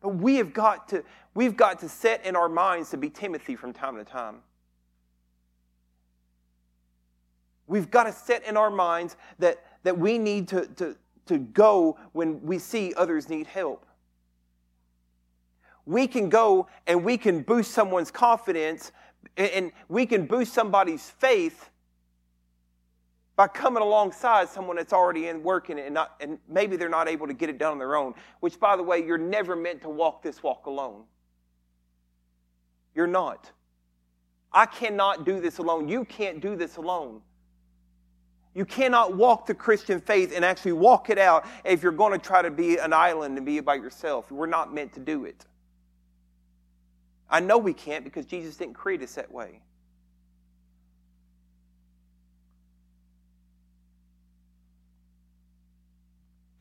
We 0.06 0.36
have 0.36 0.54
got 0.54 0.88
to, 0.90 1.04
we've 1.34 1.58
got 1.58 1.80
to 1.80 1.90
set 1.90 2.26
in 2.26 2.36
our 2.36 2.50
minds 2.50 2.92
to 2.92 2.98
be 2.98 3.10
Timothy 3.10 3.56
from 3.56 3.74
time 3.74 3.96
to 3.98 4.04
time. 4.04 4.38
We've 7.68 7.90
got 7.90 8.04
to 8.04 8.14
set 8.14 8.44
in 8.46 8.58
our 8.58 8.70
minds 8.70 9.16
that, 9.40 9.64
that 9.84 9.98
we 9.98 10.18
need 10.18 10.48
to, 10.50 10.68
to, 10.76 10.96
to 11.26 11.38
go 11.40 11.98
when 12.12 12.42
we 12.44 12.60
see 12.60 12.94
others 12.96 13.30
need 13.30 13.48
help. 13.48 13.86
We 15.86 16.08
can 16.08 16.30
go 16.30 16.68
and 16.88 17.04
we 17.04 17.18
can 17.18 17.42
boost 17.42 17.72
someone's 17.72 18.12
confidence 18.12 18.92
and 19.38 19.72
we 19.90 20.06
can 20.06 20.26
boost 20.26 20.54
somebody's 20.54 21.10
faith 21.10 21.70
by 23.36 23.48
coming 23.48 23.84
alongside 23.84 24.48
someone 24.48 24.78
that's 24.78 24.94
already 24.94 25.28
in 25.28 25.44
working 25.44 25.80
and 25.80 25.94
not 25.94 26.16
and 26.22 26.38
maybe 26.48 26.78
they're 26.78 26.90
not 26.90 27.08
able 27.08 27.28
to 27.28 27.34
get 27.34 27.50
it 27.50 27.58
done 27.58 27.74
on 27.74 27.78
their 27.78 27.96
own 27.96 28.14
which 28.40 28.60
by 28.60 28.76
the 28.76 28.84
way 28.84 29.06
you're 29.06 29.18
never 29.18 29.56
meant 29.56 29.82
to 29.82 29.90
walk 29.90 30.22
this 30.22 30.42
walk 30.42 30.66
alone. 30.66 31.04
You're 32.94 33.08
not. 33.08 33.52
I 34.54 34.66
cannot 34.66 35.26
do 35.26 35.42
this 35.42 35.58
alone. 35.58 35.90
You 35.90 36.06
can't 36.06 36.40
do 36.40 36.56
this 36.56 36.78
alone. 36.78 37.22
You 38.54 38.64
cannot 38.64 39.18
walk 39.18 39.48
the 39.48 39.54
christian 39.54 40.00
faith 40.00 40.32
and 40.34 40.46
actually 40.46 40.72
walk 40.72 41.10
it 41.10 41.18
out 41.18 41.46
if 41.66 41.84
you're 41.84 41.92
going 41.92 42.14
to 42.14 42.26
try 42.26 42.42
to 42.42 42.52
be 42.52 42.78
an 42.78 42.94
island 42.94 43.36
and 43.36 43.46
be 43.46 43.60
by 43.60 43.76
yourself. 43.76 44.32
We're 44.32 44.46
not 44.46 44.74
meant 44.74 44.94
to 44.94 45.02
do 45.02 45.26
it. 45.26 45.46
I 47.30 47.42
know 47.42 47.58
we 47.58 47.74
can't 47.74 48.06
because 48.06 48.26
jesus 48.26 48.56
didn't 48.56 48.76
create 48.76 49.02
us 49.02 49.16
that 49.16 49.30
way 49.30 49.60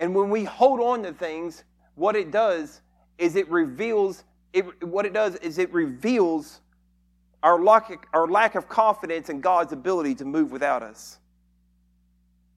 And 0.04 0.14
when 0.14 0.28
we 0.28 0.44
hold 0.44 0.80
on 0.80 1.02
to 1.04 1.14
things, 1.14 1.64
what 1.94 2.14
it 2.14 2.30
does 2.30 2.82
is 3.16 3.36
it 3.36 3.50
reveals, 3.50 4.22
it, 4.52 4.84
what 4.84 5.06
it 5.06 5.14
does 5.14 5.36
is 5.36 5.56
it 5.56 5.72
reveals 5.72 6.60
our 7.42 7.58
lack, 7.58 8.06
our 8.12 8.28
lack 8.28 8.54
of 8.54 8.68
confidence 8.68 9.30
in 9.30 9.40
God's 9.40 9.72
ability 9.72 10.16
to 10.16 10.26
move 10.26 10.52
without 10.52 10.82
us. 10.82 11.20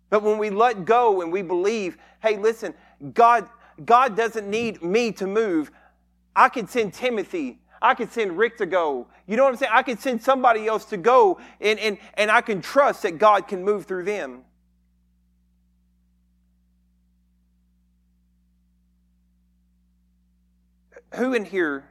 But 0.09 0.23
when 0.23 0.37
we 0.39 0.49
let 0.49 0.83
go 0.83 1.21
and 1.21 1.31
we 1.31 1.41
believe, 1.41 1.97
hey, 2.21 2.37
listen, 2.37 2.73
God, 3.13 3.47
God 3.85 4.17
doesn't 4.17 4.49
need 4.49 4.83
me 4.83 5.13
to 5.13 5.25
move. 5.25 5.71
I 6.35 6.49
can 6.49 6.67
send 6.67 6.95
Timothy. 6.95 7.59
I 7.81 7.93
can 7.93 8.09
send 8.09 8.37
Rick 8.37 8.57
to 8.57 8.65
go. 8.65 9.07
You 9.25 9.37
know 9.37 9.45
what 9.45 9.51
I'm 9.51 9.57
saying? 9.57 9.71
I 9.73 9.83
can 9.83 9.97
send 9.97 10.21
somebody 10.21 10.67
else 10.67 10.83
to 10.87 10.97
go, 10.97 11.39
and, 11.61 11.79
and, 11.79 11.97
and 12.15 12.29
I 12.29 12.41
can 12.41 12.61
trust 12.61 13.03
that 13.03 13.17
God 13.17 13.47
can 13.47 13.63
move 13.63 13.85
through 13.85 14.03
them. 14.03 14.43
Who 21.15 21.33
in 21.33 21.45
here, 21.45 21.89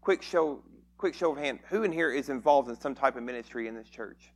quick 0.00 0.22
show, 0.22 0.62
quick 0.98 1.14
show 1.14 1.32
of 1.32 1.38
hand, 1.38 1.60
who 1.68 1.82
in 1.82 1.92
here 1.92 2.10
is 2.10 2.28
involved 2.28 2.68
in 2.68 2.80
some 2.80 2.94
type 2.94 3.16
of 3.16 3.22
ministry 3.22 3.68
in 3.68 3.74
this 3.74 3.88
church? 3.88 4.30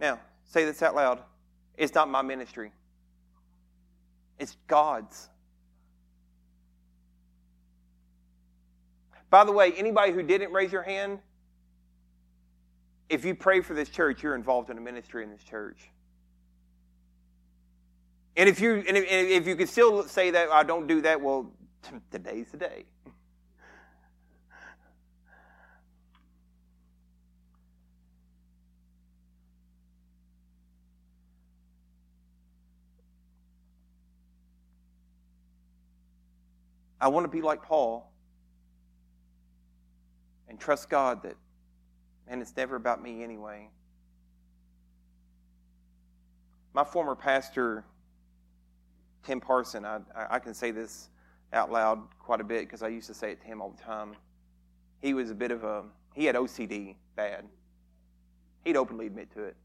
Now, 0.00 0.18
say 0.44 0.64
this 0.64 0.82
out 0.82 0.94
loud. 0.94 1.20
It's 1.76 1.94
not 1.94 2.08
my 2.08 2.22
ministry. 2.22 2.72
It's 4.38 4.56
God's. 4.66 5.28
By 9.28 9.44
the 9.44 9.52
way, 9.52 9.72
anybody 9.72 10.12
who 10.12 10.22
didn't 10.22 10.52
raise 10.52 10.72
your 10.72 10.82
hand, 10.82 11.20
if 13.08 13.24
you 13.24 13.34
pray 13.34 13.60
for 13.60 13.74
this 13.74 13.88
church, 13.88 14.22
you're 14.22 14.34
involved 14.34 14.70
in 14.70 14.78
a 14.78 14.80
ministry 14.80 15.22
in 15.22 15.30
this 15.30 15.42
church. 15.42 15.90
And 18.36 18.48
if 18.48 18.60
you 18.60 18.74
and 18.86 18.96
if, 18.96 19.04
if 19.06 19.46
you 19.46 19.56
could 19.56 19.68
still 19.68 20.04
say 20.04 20.30
that 20.30 20.50
I 20.50 20.62
don't 20.62 20.86
do 20.86 21.00
that, 21.02 21.20
well, 21.20 21.50
today's 22.10 22.50
the 22.50 22.58
day. 22.58 22.84
I 37.00 37.08
want 37.08 37.24
to 37.24 37.28
be 37.28 37.40
like 37.40 37.62
Paul 37.62 38.12
and 40.48 40.60
trust 40.60 40.90
God 40.90 41.22
that, 41.22 41.34
and 42.28 42.42
it's 42.42 42.54
never 42.54 42.76
about 42.76 43.02
me 43.02 43.24
anyway. 43.24 43.70
My 46.74 46.84
former 46.84 47.16
pastor 47.16 47.84
Tim 49.24 49.40
Parson, 49.40 49.84
I, 49.84 50.00
I 50.30 50.38
can 50.38 50.54
say 50.54 50.70
this 50.70 51.10
out 51.52 51.70
loud 51.70 52.00
quite 52.18 52.40
a 52.40 52.44
bit 52.44 52.66
because 52.66 52.82
I 52.82 52.88
used 52.88 53.06
to 53.08 53.14
say 53.14 53.32
it 53.32 53.40
to 53.40 53.46
him 53.46 53.60
all 53.60 53.70
the 53.70 53.82
time. 53.82 54.14
He 55.00 55.14
was 55.14 55.30
a 55.30 55.34
bit 55.34 55.50
of 55.50 55.64
a, 55.64 55.84
he 56.14 56.24
had 56.24 56.36
OCD 56.36 56.96
bad. 57.16 57.44
He'd 58.64 58.76
openly 58.76 59.06
admit 59.06 59.32
to 59.34 59.44
it. 59.44 59.56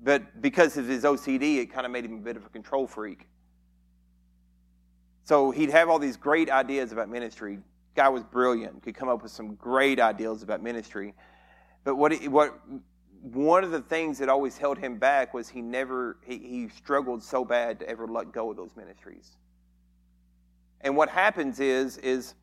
But 0.00 0.40
because 0.40 0.76
of 0.76 0.86
his 0.86 1.04
OCD, 1.04 1.58
it 1.58 1.72
kind 1.72 1.84
of 1.84 1.92
made 1.92 2.04
him 2.04 2.14
a 2.14 2.20
bit 2.20 2.36
of 2.36 2.46
a 2.46 2.48
control 2.48 2.86
freak. 2.86 3.26
So 5.24 5.50
he'd 5.50 5.70
have 5.70 5.88
all 5.88 5.98
these 5.98 6.16
great 6.16 6.50
ideas 6.50 6.92
about 6.92 7.08
ministry. 7.08 7.58
Guy 7.94 8.08
was 8.08 8.22
brilliant, 8.22 8.82
could 8.82 8.94
come 8.94 9.08
up 9.08 9.22
with 9.22 9.32
some 9.32 9.56
great 9.56 9.98
ideas 10.00 10.42
about 10.42 10.62
ministry. 10.62 11.14
But 11.84 11.96
what, 11.96 12.14
what 12.28 12.60
one 13.22 13.64
of 13.64 13.70
the 13.70 13.80
things 13.80 14.18
that 14.18 14.28
always 14.28 14.56
held 14.56 14.78
him 14.78 14.98
back 14.98 15.34
was 15.34 15.48
he 15.48 15.60
never 15.60 16.18
he, 16.24 16.38
he 16.38 16.68
struggled 16.68 17.22
so 17.22 17.44
bad 17.44 17.80
to 17.80 17.88
ever 17.88 18.06
let 18.06 18.32
go 18.32 18.50
of 18.50 18.56
those 18.56 18.76
ministries. 18.76 19.36
And 20.80 20.96
what 20.96 21.08
happens 21.08 21.60
is 21.60 21.96
is 21.98 22.34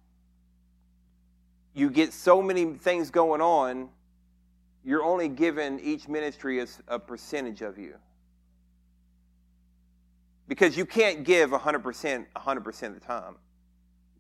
you 1.74 1.90
get 1.90 2.14
so 2.14 2.42
many 2.42 2.74
things 2.74 3.10
going 3.10 3.42
on 3.42 3.90
you're 4.86 5.04
only 5.04 5.28
given 5.28 5.80
each 5.80 6.08
ministry 6.08 6.60
as 6.60 6.80
a 6.88 7.00
percentage 7.00 7.64
of 7.64 7.80
you. 7.80 7.96
Because 10.48 10.78
you 10.78 10.86
can't 10.86 11.24
give 11.24 11.50
100% 11.50 12.26
100% 12.36 12.84
of 12.84 12.94
the 12.94 13.00
time. 13.00 13.36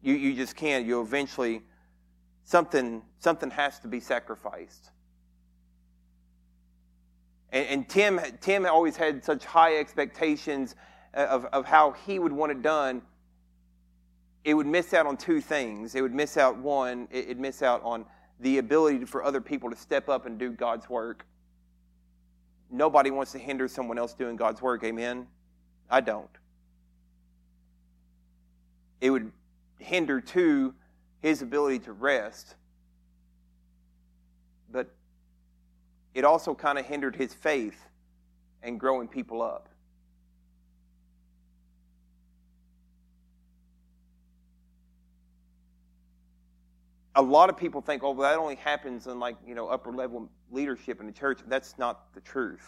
You, 0.01 0.15
you 0.15 0.33
just 0.33 0.55
can't. 0.55 0.87
You 0.87 1.01
eventually 1.01 1.61
something 2.43 3.03
something 3.19 3.51
has 3.51 3.79
to 3.79 3.87
be 3.87 3.99
sacrificed 3.99 4.89
and, 7.55 7.67
and 7.67 7.89
Tim, 7.89 8.19
Tim 8.41 8.65
always 8.65 8.97
had 8.97 9.23
such 9.23 9.45
high 9.45 9.77
expectations 9.77 10.75
uh, 11.15 11.21
of, 11.21 11.45
of 11.45 11.65
how 11.65 11.93
he 12.05 12.19
would 12.19 12.33
want 12.33 12.51
it 12.51 12.61
done. 12.61 13.01
It 14.43 14.53
would 14.53 14.67
miss 14.67 14.93
out 14.93 15.07
on 15.07 15.17
two 15.17 15.41
things. 15.41 15.95
It 15.95 16.01
would 16.01 16.13
miss 16.13 16.37
out, 16.37 16.57
one, 16.57 17.07
it'd 17.09 17.39
miss 17.39 17.63
out 17.63 17.81
on 17.83 18.05
the 18.41 18.57
ability 18.57 19.05
for 19.05 19.23
other 19.23 19.39
people 19.39 19.69
to 19.69 19.75
step 19.75 20.09
up 20.09 20.25
and 20.25 20.37
do 20.37 20.51
God's 20.51 20.89
work. 20.89 21.25
Nobody 22.69 23.09
wants 23.09 23.31
to 23.31 23.39
hinder 23.39 23.67
someone 23.69 23.97
else 23.97 24.13
doing 24.13 24.35
God's 24.35 24.61
work. 24.61 24.83
Amen? 24.83 25.25
I 25.89 26.01
don't. 26.01 26.29
It 28.99 29.09
would 29.09 29.31
hinder, 29.79 30.19
too, 30.19 30.73
his 31.21 31.41
ability 31.41 31.79
to 31.79 31.93
rest. 31.93 32.55
But 34.69 34.93
it 36.15 36.23
also 36.23 36.56
kind 36.56 36.80
of 36.80 36.86
hindered 36.86 37.15
his 37.15 37.34
faith 37.34 37.78
and 38.63 38.80
growing 38.80 39.08
people 39.08 39.41
up. 39.41 39.67
A 47.17 47.21
lot 47.21 47.49
of 47.49 47.58
people 47.58 47.82
think, 47.82 48.04
oh, 48.04 48.13
that 48.21 48.38
only 48.38 48.56
happens 48.56 49.08
in 49.08 49.19
like, 49.19 49.36
you 49.45 49.56
know, 49.56 49.67
upper 49.67 49.91
level 49.91 50.30
leadership 50.51 50.99
in 50.99 51.06
the 51.06 51.13
church. 51.13 51.39
That's 51.47 51.78
not 51.78 52.13
the 52.13 52.21
truth. 52.21 52.65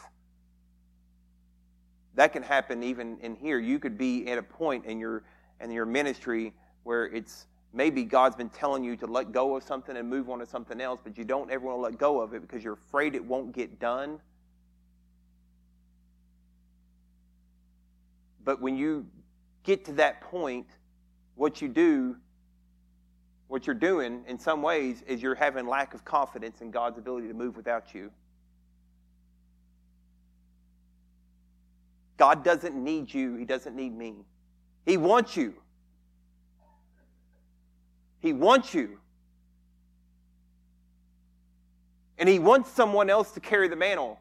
That 2.16 2.34
can 2.34 2.44
happen 2.44 2.84
even 2.84 3.18
in 3.20 3.36
here. 3.36 3.60
You 3.60 3.80
could 3.80 3.98
be 3.98 4.28
at 4.30 4.38
a 4.38 4.44
point 4.44 4.86
in 4.86 5.00
your 5.00 5.24
in 5.60 5.72
your 5.72 5.86
ministry 5.86 6.54
where 6.84 7.06
it's 7.06 7.48
maybe 7.74 8.04
God's 8.04 8.36
been 8.36 8.50
telling 8.50 8.84
you 8.84 8.96
to 8.98 9.06
let 9.06 9.32
go 9.32 9.56
of 9.56 9.64
something 9.64 9.96
and 9.96 10.10
move 10.10 10.30
on 10.30 10.40
to 10.40 10.46
something 10.46 10.82
else, 10.82 11.00
but 11.04 11.18
you 11.18 11.24
don't 11.24 11.52
ever 11.52 11.66
want 11.66 11.78
to 11.78 11.82
let 11.82 11.98
go 11.98 12.22
of 12.22 12.34
it 12.34 12.42
because 12.42 12.64
you're 12.64 12.74
afraid 12.74 13.16
it 13.16 13.24
won't 13.24 13.54
get 13.54 13.80
done. 13.80 14.20
But 18.44 18.62
when 18.62 18.78
you 18.78 19.06
get 19.64 19.86
to 19.86 19.94
that 19.94 20.22
point, 20.22 20.68
what 21.36 21.62
you 21.62 21.68
do, 21.68 22.16
what 23.48 23.68
you're 23.68 23.76
doing 23.76 24.24
in 24.28 24.40
some 24.40 24.62
ways 24.62 25.04
is 25.06 25.22
you're 25.22 25.36
having 25.36 25.68
lack 25.68 25.94
of 25.94 26.04
confidence 26.04 26.62
in 26.62 26.72
God's 26.72 26.98
ability 26.98 27.28
to 27.28 27.34
move 27.34 27.58
without 27.58 27.94
you. 27.94 28.12
God 32.18 32.44
doesn't 32.44 32.76
need 32.76 33.14
you, 33.14 33.36
He 33.36 33.46
doesn't 33.46 33.76
need 33.76 33.96
me. 33.96 34.16
He 34.86 34.98
wants 34.98 35.38
you. 35.38 35.54
He 38.28 38.34
wants 38.34 38.74
you. 38.74 39.00
And 42.18 42.28
He 42.28 42.40
wants 42.40 42.70
someone 42.70 43.10
else 43.10 43.32
to 43.32 43.40
carry 43.40 43.70
the 43.70 43.78
mantle. 43.78 44.20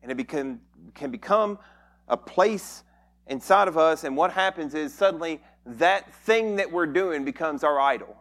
And 0.00 0.12
it 0.12 0.14
become, 0.14 0.60
can 0.94 1.10
become 1.10 1.58
a 2.06 2.16
place 2.16 2.84
inside 3.26 3.66
of 3.66 3.76
us. 3.76 4.04
And 4.04 4.16
what 4.16 4.30
happens 4.30 4.72
is 4.72 4.94
suddenly 4.94 5.42
that 5.64 6.14
thing 6.14 6.54
that 6.54 6.70
we're 6.70 6.86
doing 6.86 7.24
becomes 7.24 7.64
our 7.64 7.80
idol. 7.80 8.16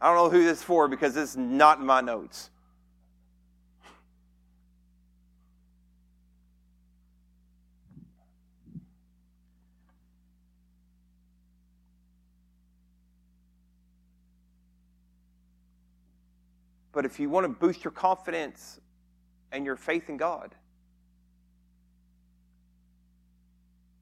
I 0.00 0.12
don't 0.12 0.16
know 0.16 0.28
who 0.36 0.42
this 0.42 0.58
is 0.58 0.64
for 0.64 0.88
because 0.88 1.16
it's 1.16 1.36
not 1.36 1.78
in 1.78 1.86
my 1.86 2.00
notes. 2.00 2.50
But 16.98 17.04
if 17.04 17.20
you 17.20 17.30
want 17.30 17.44
to 17.44 17.48
boost 17.48 17.84
your 17.84 17.92
confidence 17.92 18.80
and 19.52 19.64
your 19.64 19.76
faith 19.76 20.08
in 20.08 20.16
God, 20.16 20.52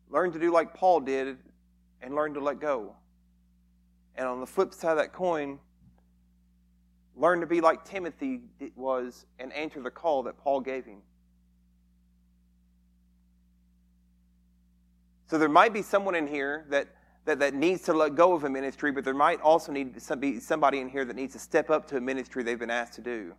learn 0.09 0.33
to 0.33 0.39
do 0.39 0.51
like 0.51 0.73
Paul 0.73 1.01
did 1.01 1.37
and 2.01 2.15
learn 2.15 2.33
to 2.33 2.41
let 2.41 2.59
go. 2.59 2.97
And 4.17 4.27
on 4.27 4.41
the 4.41 4.47
flip 4.47 4.73
side 4.73 4.93
of 4.93 4.97
that 4.97 5.13
coin, 5.13 5.59
learn 7.15 7.41
to 7.41 7.47
be 7.47 7.61
like 7.61 7.85
Timothy 7.85 8.41
was 8.75 9.27
and 9.39 9.53
answer 9.53 9.83
the 9.83 9.91
call 9.91 10.23
that 10.23 10.39
Paul 10.39 10.63
gave 10.63 10.87
him. 10.87 11.03
So 15.27 15.37
there 15.37 15.51
might 15.51 15.75
be 15.75 15.83
someone 15.83 16.15
in 16.15 16.27
here 16.27 16.65
that 16.71 16.96
that, 17.27 17.41
that 17.41 17.55
needs 17.55 17.83
to 17.83 17.93
let 17.93 18.15
go 18.15 18.33
of 18.33 18.45
a 18.45 18.49
ministry, 18.49 18.93
but 18.93 19.05
there 19.05 19.13
might 19.13 19.41
also 19.41 19.73
need 19.73 20.01
to 20.01 20.17
be 20.17 20.41
somebody 20.41 20.79
in 20.79 20.89
here 20.89 21.05
that 21.05 21.17
needs 21.17 21.35
to 21.35 21.41
step 21.41 21.71
up 21.71 21.87
to 21.89 21.97
a 21.97 22.01
ministry 22.01 22.43
they've 22.43 22.59
been 22.59 22.71
asked 22.71 22.95
to 22.95 23.03
do. 23.03 23.35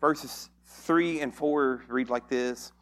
Verses 0.00 0.50
3 0.66 1.20
and 1.20 1.34
4 1.34 1.84
read 1.88 2.10
like 2.10 2.28
this 2.28 2.72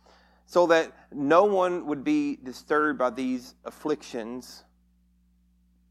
So 0.46 0.66
that 0.68 0.92
no 1.12 1.44
one 1.44 1.86
would 1.86 2.02
be 2.02 2.36
disturbed 2.42 2.98
by 2.98 3.10
these 3.10 3.54
afflictions 3.64 4.64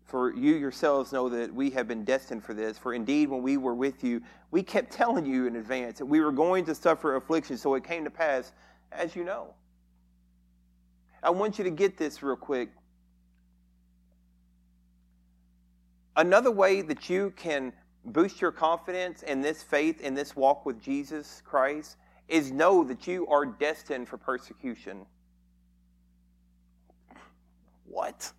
for 0.10 0.34
you 0.36 0.56
yourselves 0.56 1.14
know 1.14 1.30
that 1.30 1.54
we 1.54 1.70
have 1.70 1.88
been 1.88 2.04
destined 2.04 2.44
for 2.44 2.56
this. 2.56 2.78
For 2.80 2.94
indeed, 2.96 3.30
when 3.30 3.44
we 3.44 3.58
were 3.58 3.76
with 3.76 4.04
you, 4.04 4.22
we 4.50 4.64
kept 4.64 4.92
telling 4.92 5.26
you 5.26 5.46
in 5.46 5.56
advance 5.56 6.00
that 6.00 6.06
we 6.06 6.20
were 6.20 6.32
going 6.32 6.66
to 6.66 6.74
suffer 6.74 7.16
affliction, 7.16 7.58
so 7.58 7.76
it 7.76 7.84
came 7.84 8.04
to 8.06 8.10
pass, 8.10 8.52
as 8.92 9.16
you 9.16 9.24
know. 9.24 9.54
I 11.22 11.30
want 11.30 11.60
you 11.60 11.64
to 11.66 11.70
get 11.70 11.96
this 11.96 12.24
real 12.24 12.36
quick. 12.36 12.70
Another 16.16 16.52
way 16.52 16.82
that 16.82 17.10
you 17.10 17.32
can 17.36 17.72
boost 18.04 18.42
your 18.42 18.52
confidence 18.52 19.22
in 19.22 19.42
this 19.42 19.62
faith, 19.62 20.02
in 20.02 20.16
this 20.16 20.36
walk 20.36 20.66
with 20.66 20.82
Jesus 20.82 21.44
Christ, 21.46 21.98
is 22.28 22.52
know 22.52 22.84
that 22.84 23.06
you 23.06 23.28
are 23.28 23.46
destined 23.46 24.08
for 24.08 24.18
persecution. 24.18 25.06
What? 27.86 28.32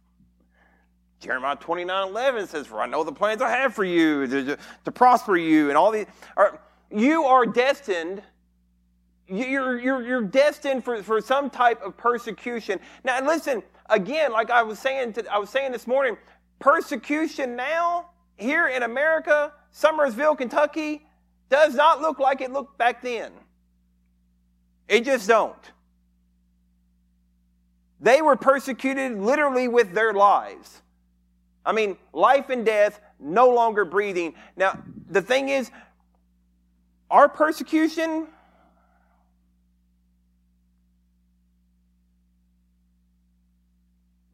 Jeremiah 1.21 1.57
29 1.57 2.09
11 2.09 2.47
says, 2.47 2.67
For 2.67 2.81
I 2.81 2.87
know 2.87 3.05
the 3.05 3.13
plans 3.13 3.43
I 3.43 3.51
have 3.51 3.75
for 3.75 3.85
you 3.85 4.27
to, 4.27 4.59
to 4.85 4.91
prosper 4.91 5.37
you, 5.37 5.69
and 5.69 5.77
all 5.77 5.91
these. 5.91 6.07
Are, 6.37 6.61
you 6.91 7.25
are 7.25 7.45
destined. 7.45 8.23
You're, 9.29 9.79
you're, 9.79 10.03
you're 10.03 10.23
destined 10.23 10.83
for, 10.83 11.03
for 11.03 11.21
some 11.21 11.51
type 11.51 11.81
of 11.83 11.97
persecution. 11.97 12.81
Now, 13.05 13.25
listen, 13.25 13.63
again, 13.91 14.33
like 14.33 14.51
I 14.51 14.63
was 14.63 14.79
saying, 14.79 15.13
to, 15.13 15.33
I 15.33 15.39
was 15.39 15.51
saying 15.51 15.73
this 15.73 15.87
morning, 15.87 16.17
persecution 16.59 17.55
now 17.55 18.07
here 18.37 18.69
in 18.69 18.83
America, 18.83 19.53
Summersville, 19.73 20.37
Kentucky, 20.37 21.07
does 21.51 21.75
not 21.75 22.01
look 22.01 22.19
like 22.19 22.41
it 22.41 22.51
looked 22.51 22.79
back 22.79 23.03
then. 23.03 23.33
It 24.89 25.05
just 25.05 25.29
don't. 25.29 25.55
They 28.01 28.23
were 28.23 28.37
persecuted 28.37 29.19
literally 29.19 29.69
with 29.69 29.93
their 29.93 30.15
lives. 30.15 30.81
I 31.71 31.73
mean, 31.73 31.97
life 32.13 32.51
and 32.51 32.67
death, 32.67 33.01
no 33.21 33.51
longer 33.51 33.85
breathing. 33.85 34.35
Now, 34.57 34.83
the 35.09 35.23
thing 35.23 35.51
is, 35.51 35.71
our 37.09 37.29
persecution, 37.29 38.27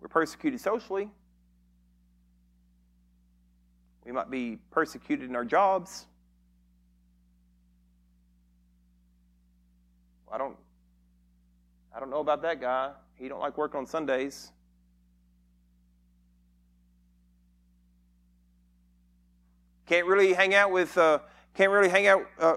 we're 0.01 0.09
persecuted 0.09 0.63
socially. 0.63 1.11
We 4.07 4.13
might 4.13 4.31
be 4.31 4.57
persecuted 4.71 5.29
in 5.29 5.37
our 5.37 5.45
jobs. 5.45 6.07
I 10.33 10.39
don't 10.39 10.57
I 11.95 12.01
don't 12.01 12.09
know 12.09 12.21
about 12.21 12.41
that 12.43 12.63
guy. 12.63 12.93
He 13.17 13.29
don't 13.29 13.41
like 13.41 13.59
working 13.59 13.79
on 13.81 13.87
Sundays. 13.87 14.53
Can't 19.87 20.07
really 20.07 20.33
hang 20.33 20.55
out 20.55 20.73
with, 20.73 20.99
uh, 20.99 21.21
can't 21.55 21.71
really 21.71 21.89
hang 21.89 22.07
out 22.09 22.23
uh, 22.41 22.57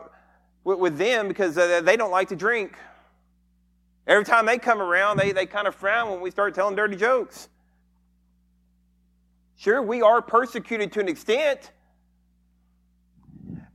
with, 0.63 0.79
with, 0.79 0.97
them 0.97 1.27
because 1.27 1.57
uh, 1.57 1.81
they 1.81 1.95
don't 1.95 2.11
like 2.11 2.29
to 2.29 2.35
drink. 2.35 2.75
Every 4.07 4.25
time 4.25 4.47
they 4.47 4.57
come 4.57 4.81
around, 4.81 5.17
they, 5.17 5.31
they 5.31 5.45
kind 5.45 5.67
of 5.67 5.75
frown 5.75 6.09
when 6.09 6.21
we 6.21 6.31
start 6.31 6.55
telling 6.55 6.75
dirty 6.75 6.95
jokes. 6.95 7.47
Sure, 9.55 9.81
we 9.81 10.01
are 10.01 10.21
persecuted 10.21 10.91
to 10.93 10.99
an 11.01 11.07
extent. 11.07 11.71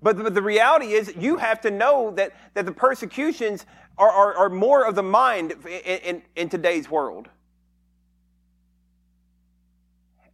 But 0.03 0.17
the, 0.17 0.31
the 0.31 0.43
reality 0.43 0.93
is, 0.93 1.14
you 1.17 1.37
have 1.37 1.61
to 1.61 1.71
know 1.71 2.11
that, 2.17 2.33
that 2.55 2.67
the 2.67 2.73
persecutions 2.73 3.67
are, 3.97 4.11
are, 4.11 4.35
are 4.35 4.51
more 4.51 4.85
of 4.85 4.97
the 4.97 5.03
mind 5.03 5.53
in, 5.64 5.99
in, 5.99 6.23
in 6.35 6.49
today's 6.49 6.90
world. 6.90 7.29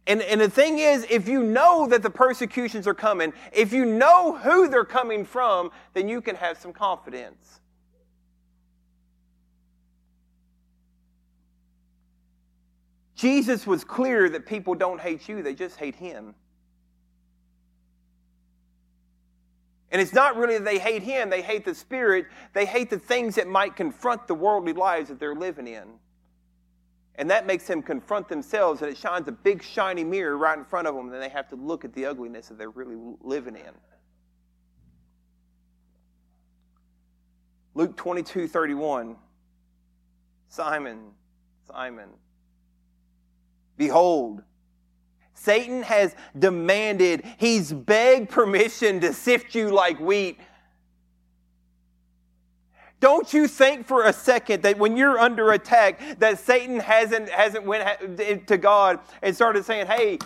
And, 0.07 0.21
and 0.21 0.41
the 0.41 0.49
thing 0.49 0.79
is, 0.79 1.05
if 1.09 1.27
you 1.27 1.43
know 1.43 1.87
that 1.87 2.01
the 2.01 2.09
persecutions 2.09 2.87
are 2.87 2.93
coming, 2.93 3.33
if 3.53 3.71
you 3.71 3.85
know 3.85 4.35
who 4.35 4.67
they're 4.67 4.83
coming 4.83 5.25
from, 5.25 5.71
then 5.93 6.07
you 6.07 6.21
can 6.21 6.35
have 6.35 6.57
some 6.57 6.73
confidence. 6.73 7.59
Jesus 13.15 13.67
was 13.67 13.83
clear 13.83 14.29
that 14.29 14.47
people 14.47 14.73
don't 14.73 14.99
hate 14.99 15.29
you, 15.29 15.43
they 15.43 15.53
just 15.53 15.77
hate 15.77 15.95
him. 15.95 16.33
And 19.91 20.01
it's 20.01 20.13
not 20.13 20.37
really 20.37 20.57
that 20.57 20.63
they 20.63 20.79
hate 20.79 21.03
him, 21.03 21.29
they 21.29 21.43
hate 21.43 21.63
the 21.63 21.75
Spirit, 21.75 22.25
they 22.53 22.65
hate 22.65 22.89
the 22.89 22.97
things 22.97 23.35
that 23.35 23.47
might 23.47 23.75
confront 23.75 24.25
the 24.25 24.33
worldly 24.33 24.73
lives 24.73 25.09
that 25.09 25.19
they're 25.19 25.35
living 25.35 25.67
in. 25.67 25.83
And 27.21 27.29
that 27.29 27.45
makes 27.45 27.67
them 27.67 27.83
confront 27.83 28.27
themselves, 28.27 28.81
and 28.81 28.89
it 28.89 28.97
shines 28.97 29.27
a 29.27 29.31
big 29.31 29.61
shiny 29.61 30.03
mirror 30.03 30.39
right 30.39 30.57
in 30.57 30.65
front 30.65 30.87
of 30.87 30.95
them, 30.95 31.13
and 31.13 31.21
they 31.21 31.29
have 31.29 31.47
to 31.49 31.55
look 31.55 31.85
at 31.85 31.93
the 31.93 32.03
ugliness 32.03 32.47
that 32.47 32.57
they're 32.57 32.71
really 32.71 32.95
living 33.21 33.55
in. 33.55 33.73
Luke 37.75 37.95
22 37.95 38.47
31. 38.47 39.15
Simon, 40.49 41.11
Simon, 41.67 42.09
behold, 43.77 44.41
Satan 45.35 45.83
has 45.83 46.15
demanded, 46.39 47.23
he's 47.37 47.71
begged 47.71 48.31
permission 48.31 48.99
to 49.01 49.13
sift 49.13 49.53
you 49.53 49.69
like 49.69 49.99
wheat. 49.99 50.39
Don't 53.01 53.33
you 53.33 53.47
think 53.47 53.87
for 53.87 54.05
a 54.05 54.13
second 54.13 54.61
that 54.61 54.77
when 54.77 54.95
you're 54.95 55.19
under 55.19 55.51
attack, 55.51 56.19
that 56.19 56.39
Satan 56.39 56.79
hasn't, 56.79 57.29
hasn't 57.29 57.65
went 57.65 58.47
to 58.47 58.57
God 58.57 58.99
and 59.23 59.35
started 59.35 59.65
saying, 59.65 59.87
hey, 59.87 60.19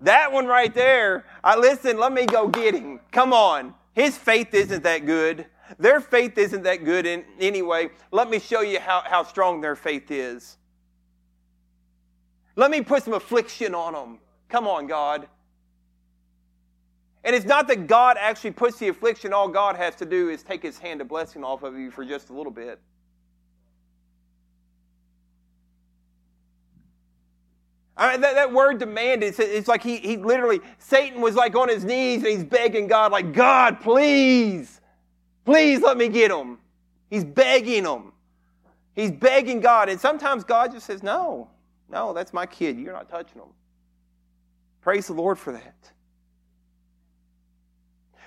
that 0.00 0.30
one 0.32 0.46
right 0.46 0.72
there, 0.72 1.24
I 1.42 1.56
listen, 1.56 1.98
let 1.98 2.12
me 2.12 2.24
go 2.24 2.46
get 2.46 2.74
him. 2.74 3.00
Come 3.10 3.32
on. 3.32 3.74
His 3.92 4.16
faith 4.16 4.54
isn't 4.54 4.84
that 4.84 5.04
good. 5.04 5.46
Their 5.80 6.00
faith 6.00 6.38
isn't 6.38 6.62
that 6.62 6.84
good 6.84 7.06
in 7.06 7.24
anyway. 7.40 7.90
Let 8.12 8.30
me 8.30 8.38
show 8.38 8.60
you 8.60 8.78
how, 8.78 9.02
how 9.04 9.24
strong 9.24 9.60
their 9.60 9.74
faith 9.74 10.10
is. 10.10 10.58
Let 12.54 12.70
me 12.70 12.82
put 12.82 13.02
some 13.02 13.14
affliction 13.14 13.74
on 13.74 13.94
them. 13.94 14.18
Come 14.48 14.68
on, 14.68 14.86
God. 14.86 15.26
And 17.26 17.34
it's 17.34 17.44
not 17.44 17.66
that 17.68 17.88
God 17.88 18.16
actually 18.20 18.52
puts 18.52 18.78
the 18.78 18.86
affliction, 18.86 19.32
all 19.32 19.48
God 19.48 19.74
has 19.74 19.96
to 19.96 20.06
do 20.06 20.28
is 20.28 20.44
take 20.44 20.62
his 20.62 20.78
hand 20.78 21.00
of 21.00 21.08
blessing 21.08 21.42
off 21.42 21.64
of 21.64 21.76
you 21.76 21.90
for 21.90 22.04
just 22.04 22.30
a 22.30 22.32
little 22.32 22.52
bit. 22.52 22.78
I 27.96 28.12
mean, 28.12 28.20
that, 28.20 28.34
that 28.34 28.52
word 28.52 28.78
demanded, 28.78 29.26
it's, 29.26 29.40
it's 29.40 29.66
like 29.66 29.82
he, 29.82 29.96
he 29.96 30.16
literally, 30.18 30.60
Satan 30.78 31.20
was 31.20 31.34
like 31.34 31.56
on 31.56 31.68
his 31.68 31.84
knees 31.84 32.22
and 32.22 32.28
he's 32.28 32.44
begging 32.44 32.86
God, 32.86 33.10
like, 33.10 33.32
God, 33.32 33.80
please, 33.80 34.80
please 35.44 35.80
let 35.80 35.96
me 35.96 36.08
get 36.08 36.30
him. 36.30 36.58
He's 37.10 37.24
begging 37.24 37.84
him. 37.84 38.12
He's 38.94 39.10
begging 39.10 39.58
God, 39.60 39.88
and 39.88 40.00
sometimes 40.00 40.44
God 40.44 40.72
just 40.72 40.86
says, 40.86 41.02
No, 41.02 41.50
no, 41.90 42.14
that's 42.14 42.32
my 42.32 42.46
kid. 42.46 42.78
You're 42.78 42.94
not 42.94 43.10
touching 43.10 43.40
him. 43.40 43.48
Praise 44.80 45.08
the 45.08 45.12
Lord 45.12 45.38
for 45.38 45.52
that. 45.52 45.92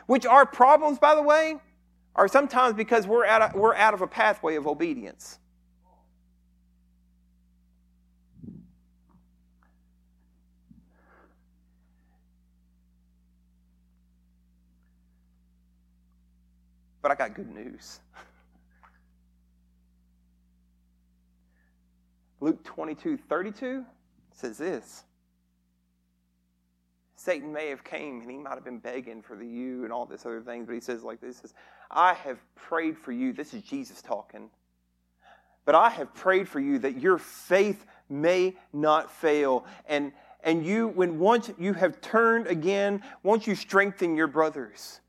Which 0.09 0.25
our 0.25 0.43
problems, 0.43 0.97
by 0.97 1.13
the 1.13 1.21
way, 1.21 1.57
are 2.15 2.27
sometimes 2.27 2.73
because 2.73 3.05
we're 3.05 3.27
out 3.27 3.43
of, 3.43 3.53
we're 3.53 3.75
out 3.75 3.93
of 3.93 4.01
a 4.01 4.07
pathway 4.07 4.55
of 4.55 4.65
obedience. 4.65 5.37
But 17.03 17.11
I 17.11 17.13
got 17.13 17.35
good 17.35 17.53
news. 17.53 17.99
Luke 22.39 22.63
22 22.63 23.19
32 23.29 23.85
says 24.31 24.57
this. 24.57 25.03
Satan 27.19 27.51
may 27.51 27.67
have 27.67 27.83
came 27.83 28.21
and 28.21 28.31
he 28.31 28.37
might 28.37 28.53
have 28.53 28.63
been 28.63 28.79
begging 28.79 29.21
for 29.21 29.35
the 29.35 29.45
you 29.45 29.83
and 29.83 29.91
all 29.91 30.05
this 30.05 30.25
other 30.25 30.39
things, 30.39 30.65
but 30.65 30.73
he 30.73 30.79
says 30.79 31.03
like 31.03 31.19
this 31.19 31.37
says, 31.37 31.53
I 31.91 32.13
have 32.13 32.39
prayed 32.55 32.97
for 32.97 33.11
you. 33.11 33.33
This 33.33 33.53
is 33.53 33.61
Jesus 33.61 34.01
talking. 34.01 34.49
But 35.65 35.75
I 35.75 35.89
have 35.89 36.13
prayed 36.13 36.47
for 36.47 36.61
you 36.61 36.79
that 36.79 37.01
your 37.01 37.17
faith 37.17 37.85
may 38.09 38.55
not 38.71 39.11
fail. 39.11 39.65
And 39.89 40.13
and 40.45 40.65
you 40.65 40.87
when 40.87 41.19
once 41.19 41.51
you 41.59 41.73
have 41.73 41.99
turned 41.99 42.47
again, 42.47 43.03
once 43.21 43.45
you 43.45 43.53
strengthen 43.53 44.15
your 44.15 44.27
brothers. 44.27 45.01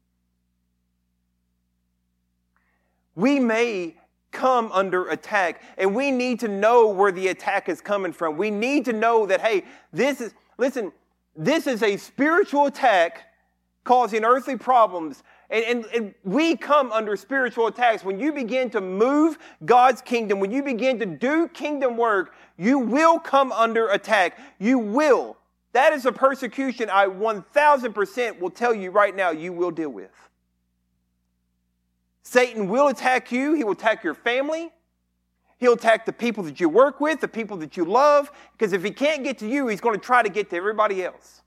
We 3.14 3.38
may 3.38 3.94
come 4.33 4.73
under 4.73 5.09
attack. 5.11 5.62
And 5.79 5.94
we 5.94 6.11
need 6.11 6.40
to 6.40 6.49
know 6.49 6.88
where 6.88 7.12
the 7.12 7.29
attack 7.29 7.68
is 7.68 7.81
coming 7.81 8.12
from. 8.12 8.37
We 8.37 8.51
need 8.51 8.85
to 8.87 8.92
know 8.92 9.27
that, 9.27 9.40
hey, 9.40 9.64
this 9.92 10.20
is, 10.20 10.35
listen, 10.59 10.92
this 11.36 11.66
is 11.66 11.82
a 11.82 11.96
spiritual 11.96 12.66
attack 12.66 13.26
causing 13.84 14.24
earthly 14.24 14.56
problems. 14.56 15.22
And, 15.48 15.64
and, 15.64 15.84
and, 15.94 16.14
we 16.22 16.56
come 16.56 16.92
under 16.92 17.16
spiritual 17.16 17.66
attacks. 17.66 18.04
When 18.04 18.20
you 18.20 18.32
begin 18.32 18.70
to 18.70 18.80
move 18.80 19.36
God's 19.64 20.00
kingdom, 20.00 20.38
when 20.38 20.52
you 20.52 20.62
begin 20.62 21.00
to 21.00 21.06
do 21.06 21.48
kingdom 21.48 21.96
work, 21.96 22.34
you 22.56 22.78
will 22.78 23.18
come 23.18 23.50
under 23.50 23.88
attack. 23.88 24.38
You 24.60 24.78
will. 24.78 25.36
That 25.72 25.92
is 25.92 26.06
a 26.06 26.12
persecution 26.12 26.88
I 26.88 27.06
1000% 27.06 28.38
will 28.38 28.50
tell 28.50 28.74
you 28.74 28.90
right 28.90 29.14
now 29.14 29.30
you 29.30 29.52
will 29.52 29.70
deal 29.70 29.90
with. 29.90 30.10
Satan 32.22 32.68
will 32.68 32.88
attack 32.88 33.32
you, 33.32 33.54
he 33.54 33.64
will 33.64 33.72
attack 33.72 34.04
your 34.04 34.14
family. 34.14 34.70
He'll 35.61 35.75
attack 35.75 36.07
the 36.07 36.12
people 36.12 36.42
that 36.44 36.59
you 36.59 36.70
work 36.70 37.01
with, 37.01 37.20
the 37.20 37.29
people 37.29 37.59
that 37.59 37.77
you 37.77 37.85
love, 37.85 38.33
because 38.57 38.73
if 38.73 38.83
he 38.83 38.90
can't 38.90 39.23
get 39.23 39.38
to 39.38 39.46
you, 39.46 39.68
he's 39.68 39.81
going 39.81 39.94
to 39.94 40.05
try 40.05 40.23
to 40.23 40.31
get 40.31 40.49
to 40.51 40.57
everybody 40.57 41.05
else. 41.05 41.42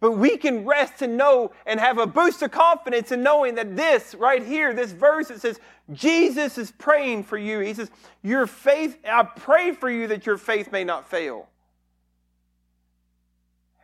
But 0.00 0.12
we 0.12 0.36
can 0.36 0.66
rest 0.66 1.02
and 1.02 1.16
know 1.16 1.52
and 1.64 1.78
have 1.78 1.98
a 1.98 2.06
boost 2.06 2.42
of 2.42 2.50
confidence 2.50 3.12
in 3.12 3.22
knowing 3.22 3.54
that 3.54 3.76
this 3.76 4.14
right 4.14 4.44
here, 4.44 4.74
this 4.74 4.92
verse, 4.92 5.30
it 5.30 5.40
says, 5.40 5.60
Jesus 5.92 6.58
is 6.58 6.72
praying 6.72 7.24
for 7.24 7.38
you. 7.38 7.60
He 7.60 7.74
says, 7.74 7.90
Your 8.22 8.46
faith, 8.46 8.98
I 9.06 9.22
pray 9.22 9.72
for 9.72 9.90
you 9.90 10.08
that 10.08 10.26
your 10.26 10.38
faith 10.38 10.72
may 10.72 10.84
not 10.84 11.08
fail. 11.08 11.48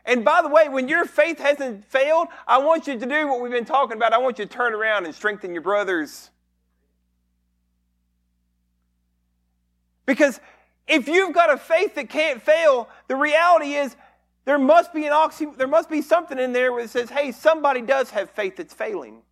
And 0.06 0.24
by 0.24 0.40
the 0.40 0.48
way, 0.48 0.68
when 0.68 0.88
your 0.88 1.04
faith 1.04 1.40
hasn't 1.40 1.84
failed, 1.84 2.28
I 2.46 2.58
want 2.58 2.86
you 2.86 2.96
to 2.98 3.06
do 3.06 3.26
what 3.26 3.40
we've 3.40 3.50
been 3.50 3.64
talking 3.64 3.96
about. 3.96 4.12
I 4.12 4.18
want 4.18 4.38
you 4.38 4.46
to 4.46 4.50
turn 4.50 4.72
around 4.72 5.04
and 5.04 5.14
strengthen 5.14 5.52
your 5.52 5.62
brothers. 5.62 6.30
Because 10.06 10.40
if 10.86 11.08
you've 11.08 11.34
got 11.34 11.52
a 11.52 11.56
faith 11.56 11.96
that 11.96 12.08
can't 12.08 12.40
fail, 12.40 12.88
the 13.08 13.16
reality 13.16 13.74
is 13.74 13.96
there 14.44 14.58
must 14.58 14.94
be 14.94 15.04
an 15.06 15.12
oxy, 15.12 15.46
there 15.56 15.66
must 15.66 15.90
be 15.90 16.00
something 16.00 16.38
in 16.38 16.52
there 16.52 16.72
where 16.72 16.84
it 16.84 16.90
says, 16.90 17.10
hey, 17.10 17.32
somebody 17.32 17.82
does 17.82 18.10
have 18.10 18.30
faith 18.30 18.56
that's 18.56 18.72
failing. 18.72 19.22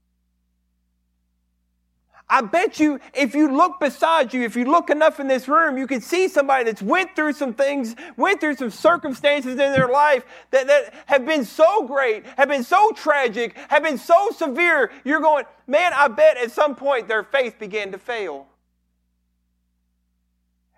I 2.29 2.41
bet 2.41 2.81
you 2.81 3.01
if 3.13 3.35
you 3.35 3.55
look 3.55 3.79
beside 3.79 4.33
you, 4.33 4.43
if 4.43 4.57
you 4.57 4.65
look 4.65 4.89
enough 4.89 5.21
in 5.21 5.29
this 5.29 5.47
room, 5.47 5.77
you 5.77 5.87
can 5.87 6.01
see 6.01 6.27
somebody 6.29 6.65
that's 6.65 6.81
went 6.81 7.15
through 7.15 7.35
some 7.35 7.53
things, 7.53 7.95
went 8.17 8.41
through 8.41 8.57
some 8.57 8.71
circumstances 8.71 9.53
in 9.53 9.59
their 9.59 9.89
life 9.89 10.25
that, 10.51 10.67
that 10.67 10.95
have 11.07 11.27
been 11.27 11.45
so 11.45 11.87
great, 11.87 12.25
have 12.39 12.49
been 12.49 12.65
so 12.65 12.93
tragic, 12.93 13.57
have 13.69 13.83
been 13.83 13.99
so 13.99 14.31
severe. 14.31 14.91
You're 15.05 15.21
going, 15.21 15.45
man, 15.67 15.93
I 15.95 16.09
bet 16.09 16.39
at 16.39 16.51
some 16.51 16.75
point 16.75 17.09
their 17.09 17.25
faith 17.25 17.59
began 17.59 17.93
to 17.93 17.99
fail. 17.99 18.47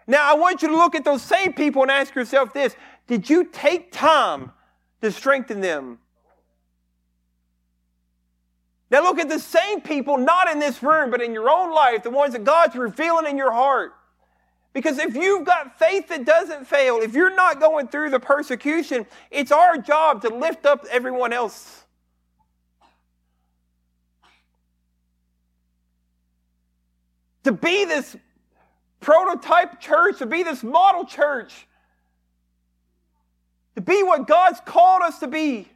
Now, 0.09 0.31
I 0.31 0.35
want 0.35 0.63
you 0.63 0.69
to 0.69 0.77
look 0.77 0.95
at 0.95 1.05
those 1.05 1.23
same 1.23 1.53
people 1.53 1.83
and 1.83 1.91
ask 1.91 2.15
yourself 2.15 2.53
this 2.53 2.75
Did 3.07 3.31
you 3.31 3.45
take 3.45 3.93
time 3.93 4.53
to 5.01 5.13
strengthen 5.13 5.61
them? 5.61 5.99
Now 8.91 9.03
look 9.03 9.19
at 9.19 9.29
the 9.29 9.41
same 9.41 9.81
people, 9.81 10.17
not 10.17 10.49
in 10.51 10.59
this 10.59 10.83
room, 10.83 11.11
but 11.11 11.21
in 11.21 11.33
your 11.33 11.51
own 11.51 11.75
life, 11.75 12.03
the 12.03 12.11
ones 12.11 12.35
that 12.35 12.45
God's 12.45 12.77
revealing 12.77 13.27
in 13.27 13.37
your 13.37 13.53
heart. 13.53 13.93
Because 14.73 14.99
if 14.99 15.17
you've 15.17 15.45
got 15.47 15.79
faith 15.79 16.09
that 16.09 16.25
doesn't 16.25 16.67
fail, 16.67 16.99
if 16.99 17.15
you're 17.15 17.35
not 17.35 17.61
going 17.61 17.89
through 17.89 18.11
the 18.11 18.21
persecution, 18.21 19.07
it's 19.31 19.51
our 19.51 19.79
job 19.79 20.23
to 20.23 20.29
lift 20.29 20.67
up 20.67 20.85
everyone 20.91 21.33
else. 21.33 21.85
To 27.45 27.53
be 27.53 27.87
this 27.87 28.17
prototype 29.01 29.81
church, 29.81 30.19
to 30.19 30.27
be 30.27 30.43
this 30.43 30.63
model 30.63 31.05
church, 31.05 31.67
to 33.77 33.81
be 33.81 34.03
what 34.03 34.27
God's 34.27 34.61
called 34.65 35.03
us 35.03 35.21
to 35.21 35.27
be. 35.27 35.69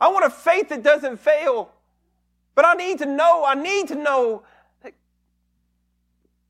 I 0.00 0.08
want 0.08 0.24
a 0.24 0.30
faith 0.30 0.68
that 0.68 0.82
doesn't 0.82 1.18
fail. 1.18 1.70
But 2.54 2.64
I 2.64 2.74
need 2.74 2.98
to 2.98 3.06
know, 3.06 3.44
I 3.44 3.54
need 3.54 3.88
to 3.88 3.94
know 3.94 4.42
that 4.82 4.94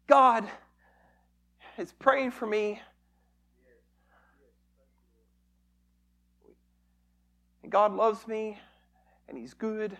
God 0.06 0.48
is 1.76 1.92
praying 1.92 2.30
for 2.30 2.46
me. 2.46 2.80
And 7.62 7.72
God 7.72 7.92
loves 7.92 8.26
me 8.28 8.58
and 9.28 9.36
He's 9.36 9.52
good. 9.54 9.96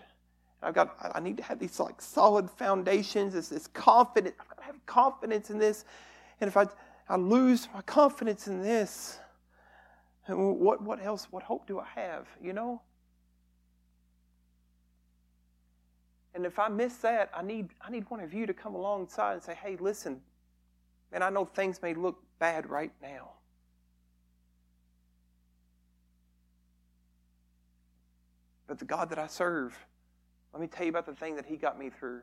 I've 0.63 0.73
got 0.73 0.95
I 1.13 1.19
need 1.19 1.37
to 1.37 1.43
have 1.43 1.59
these 1.59 1.79
like 1.79 2.01
solid 2.01 2.49
foundations, 2.49 3.33
this, 3.33 3.49
this 3.49 3.67
confidence. 3.67 4.35
I've 4.39 4.49
got 4.49 4.57
to 4.59 4.63
have 4.63 4.85
confidence 4.85 5.49
in 5.49 5.59
this. 5.59 5.85
And 6.39 6.47
if 6.47 6.57
I 6.57 6.67
I 7.09 7.17
lose 7.17 7.67
my 7.73 7.81
confidence 7.81 8.47
in 8.47 8.61
this, 8.61 9.19
what 10.27 10.81
what 10.81 11.03
else, 11.03 11.27
what 11.31 11.43
hope 11.43 11.67
do 11.67 11.79
I 11.79 11.87
have? 11.95 12.27
You 12.41 12.53
know? 12.53 12.81
And 16.37 16.45
if 16.45 16.59
I 16.59 16.67
miss 16.67 16.97
that, 16.97 17.31
I 17.35 17.41
need, 17.41 17.69
I 17.81 17.89
need 17.89 18.07
one 18.09 18.19
of 18.19 18.31
you 18.31 18.45
to 18.45 18.53
come 18.53 18.75
alongside 18.75 19.33
and 19.33 19.41
say, 19.41 19.55
hey, 19.55 19.75
listen, 19.79 20.21
man, 21.11 21.23
I 21.23 21.31
know 21.31 21.45
things 21.45 21.81
may 21.81 21.95
look 21.95 22.21
bad 22.37 22.69
right 22.69 22.91
now. 23.01 23.31
But 28.67 28.77
the 28.77 28.85
God 28.85 29.09
that 29.09 29.17
I 29.17 29.25
serve, 29.25 29.75
let 30.53 30.61
me 30.61 30.67
tell 30.67 30.85
you 30.85 30.91
about 30.91 31.07
the 31.07 31.15
thing 31.15 31.37
that 31.37 31.45
He 31.47 31.55
got 31.57 31.79
me 31.79 31.89
through. 31.89 32.21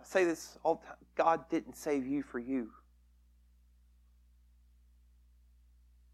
I 0.00 0.04
say 0.04 0.24
this 0.24 0.56
all 0.62 0.76
the 0.76 0.86
time 0.86 0.96
God 1.14 1.50
didn't 1.50 1.76
save 1.76 2.06
you 2.06 2.22
for 2.22 2.38
you. 2.38 2.70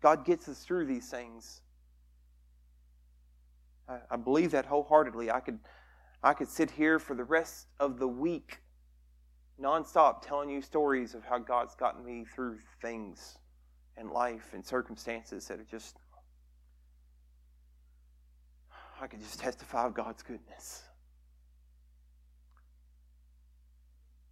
God 0.01 0.25
gets 0.25 0.49
us 0.49 0.65
through 0.65 0.87
these 0.87 1.09
things 1.09 1.61
I, 3.91 3.99
I 4.11 4.17
believe 4.17 4.53
that 4.53 4.67
wholeheartedly. 4.67 5.31
I 5.31 5.41
could, 5.41 5.59
I 6.23 6.33
could 6.33 6.49
sit 6.49 6.71
here 6.71 6.99
for 6.99 7.15
the 7.15 7.25
rest 7.25 7.67
of 7.79 7.99
the 7.99 8.09
week 8.09 8.59
nonstop 9.61 10.23
telling 10.23 10.49
you 10.49 10.63
stories 10.63 11.15
of 11.15 11.25
how 11.25 11.39
God's 11.39 11.75
gotten 11.75 12.05
me 12.05 12.25
through 12.25 12.59
things 12.81 13.37
and 13.97 14.11
life 14.11 14.51
and 14.55 14.65
circumstances 14.65 15.47
that 15.49 15.59
are 15.59 15.67
just, 15.71 15.99
I 19.01 19.07
could 19.07 19.21
just 19.21 19.41
testify 19.41 19.87
of 19.87 19.95
God's 19.95 20.23
goodness. 20.23 20.83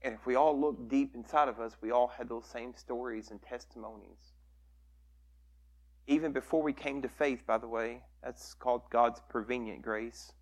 And 0.02 0.14
if 0.14 0.24
we 0.24 0.36
all 0.36 0.58
look 0.58 0.88
deep 0.88 1.14
inside 1.14 1.48
of 1.48 1.58
us, 1.58 1.76
we 1.82 1.90
all 1.90 2.08
had 2.08 2.28
those 2.28 2.46
same 2.46 2.72
stories 2.74 3.30
and 3.30 3.42
testimonies. 3.42 4.37
Even 6.08 6.32
before 6.32 6.62
we 6.62 6.72
came 6.72 7.02
to 7.02 7.08
faith, 7.08 7.46
by 7.46 7.58
the 7.58 7.68
way, 7.68 8.02
that's 8.24 8.54
called 8.54 8.82
God's 8.90 9.20
prevenient 9.28 9.82
grace. 9.82 10.32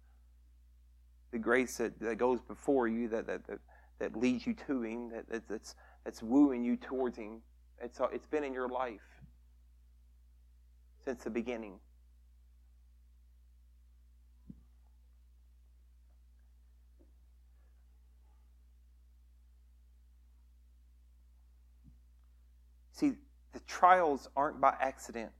The 1.32 1.38
grace 1.38 1.76
that, 1.76 2.00
that 2.00 2.16
goes 2.16 2.40
before 2.40 2.88
you, 2.88 3.08
that, 3.08 3.26
that, 3.26 3.46
that, 3.48 3.58
that 3.98 4.16
leads 4.16 4.46
you 4.46 4.54
to 4.68 4.82
Him, 4.82 5.10
that, 5.10 5.28
that, 5.28 5.48
that's, 5.48 5.74
that's 6.04 6.22
wooing 6.22 6.64
you 6.64 6.76
towards 6.76 7.18
Him. 7.18 7.42
It's, 7.82 8.00
uh, 8.00 8.06
it's 8.12 8.26
been 8.26 8.44
in 8.44 8.54
your 8.54 8.68
life. 8.68 9.00
since 11.06 11.22
the 11.22 11.30
beginning. 11.30 11.78
See, 22.92 23.12
the 23.52 23.60
trials 23.68 24.28
aren't 24.36 24.60
by 24.60 24.74
accident. 24.80 25.30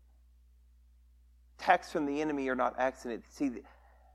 Attacks 1.59 1.91
from 1.91 2.07
the 2.07 2.21
enemy 2.21 2.49
are 2.49 2.55
not 2.55 2.75
accident. 2.79 3.25
See, 3.31 3.51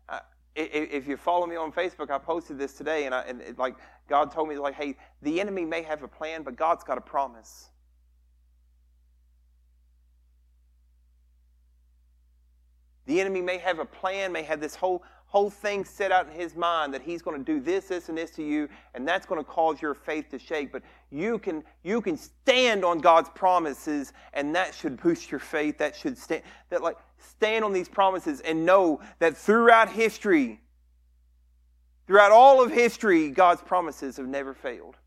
uh, 0.10 0.20
if 0.56 1.08
you 1.08 1.18
follow 1.18 1.48
me 1.48 1.56
on 1.56 1.72
Facebook, 1.72 2.12
I 2.12 2.18
posted 2.18 2.58
this 2.58 2.74
today, 2.74 3.06
and, 3.06 3.16
I, 3.16 3.22
and 3.22 3.42
it, 3.42 3.58
like 3.58 3.76
God 4.08 4.32
told 4.32 4.50
me, 4.50 4.58
like, 4.58 4.76
hey, 4.76 4.96
the 5.22 5.40
enemy 5.40 5.66
may 5.66 5.82
have 5.82 6.04
a 6.04 6.08
plan, 6.08 6.44
but 6.44 6.56
God's 6.56 6.84
got 6.84 6.98
a 6.98 7.02
promise. 7.02 7.70
The 13.06 13.20
enemy 13.20 13.42
may 13.42 13.58
have 13.58 13.80
a 13.80 13.86
plan, 13.86 14.32
may 14.32 14.44
have 14.44 14.62
this 14.62 14.76
whole 14.76 15.04
whole 15.32 15.50
thing 15.50 15.86
set 15.86 16.12
out 16.12 16.28
in 16.28 16.38
his 16.38 16.58
mind 16.58 16.94
that 16.94 17.02
he's 17.02 17.22
going 17.22 17.38
to 17.38 17.44
do 17.44 17.62
this, 17.62 17.86
this, 17.86 18.10
and 18.10 18.18
this 18.18 18.32
to 18.32 18.44
you, 18.44 18.68
and 18.94 19.08
that's 19.08 19.26
going 19.26 19.40
to 19.40 19.50
cause 19.50 19.82
your 19.82 19.94
faith 19.94 20.30
to 20.30 20.38
shake. 20.38 20.74
But 20.74 20.84
you 21.10 21.40
can 21.40 21.64
you 21.84 22.02
can 22.02 22.18
stand 22.18 22.84
on 22.84 23.00
God's 23.00 23.30
promises, 23.30 24.12
and 24.34 24.54
that 24.56 24.76
should 24.76 25.02
boost 25.02 25.32
your 25.32 25.40
faith. 25.40 25.78
That 25.78 25.96
should 25.96 26.18
stand 26.18 26.44
that 26.70 26.84
like 26.84 26.98
stand 27.22 27.64
on 27.64 27.74
these 27.74 27.90
promises 27.90 28.42
and 28.42 28.66
know 28.66 29.02
that 29.20 29.38
throughout 29.38 29.90
history, 29.90 30.60
throughout 32.08 32.32
all 32.32 32.64
of 32.64 32.72
history, 32.72 33.30
God's 33.30 33.62
promises 33.62 34.18
have 34.18 34.28
never 34.28 34.54
failed. 34.54 34.98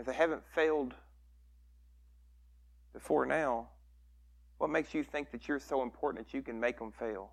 if 0.00 0.06
they 0.06 0.14
haven't 0.14 0.42
failed 0.54 0.94
before 2.94 3.26
now, 3.26 3.68
what 4.58 4.70
makes 4.70 4.94
you 4.94 5.04
think 5.04 5.30
that 5.30 5.46
you're 5.46 5.60
so 5.60 5.82
important 5.82 6.26
that 6.26 6.34
you 6.34 6.42
can 6.42 6.58
make 6.58 6.78
them 6.78 6.90
fail? 6.90 7.30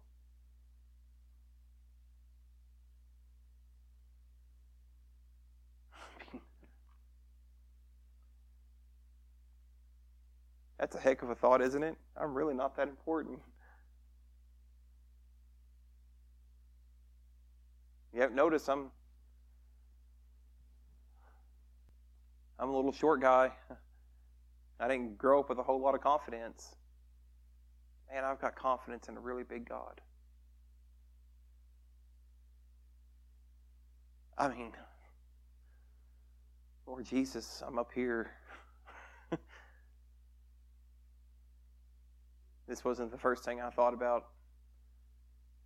That's 10.80 10.96
a 10.96 11.00
heck 11.00 11.22
of 11.24 11.30
a 11.30 11.36
thought, 11.36 11.62
isn't 11.62 11.84
it? 11.84 11.96
I'm 12.16 12.34
really 12.34 12.54
not 12.54 12.76
that 12.78 12.88
important. 12.88 13.40
You 18.14 18.22
have 18.22 18.34
noticed 18.34 18.70
I'm 18.70 18.92
I'm 22.60 22.70
a 22.70 22.76
little 22.76 22.92
short 22.92 23.22
guy. 23.22 23.52
I 24.80 24.88
didn't 24.88 25.18
grow 25.18 25.40
up 25.40 25.50
with 25.50 25.60
a 25.60 25.64
whole 25.64 25.80
lot 25.80 25.96
of 25.96 26.02
confidence 26.02 26.76
man, 28.12 28.24
I've 28.24 28.40
got 28.40 28.56
confidence 28.56 29.10
in 29.10 29.18
a 29.18 29.20
really 29.20 29.44
big 29.44 29.68
God. 29.68 30.02
I 34.38 34.50
mean, 34.50 34.72
Lord 36.86 37.06
Jesus, 37.06 37.64
I'm 37.66 37.80
up 37.80 37.92
here. 37.94 38.32
This 42.68 42.84
wasn't 42.84 43.12
the 43.12 43.18
first 43.18 43.44
thing 43.46 43.62
I 43.62 43.70
thought 43.70 43.94
about, 43.94 44.26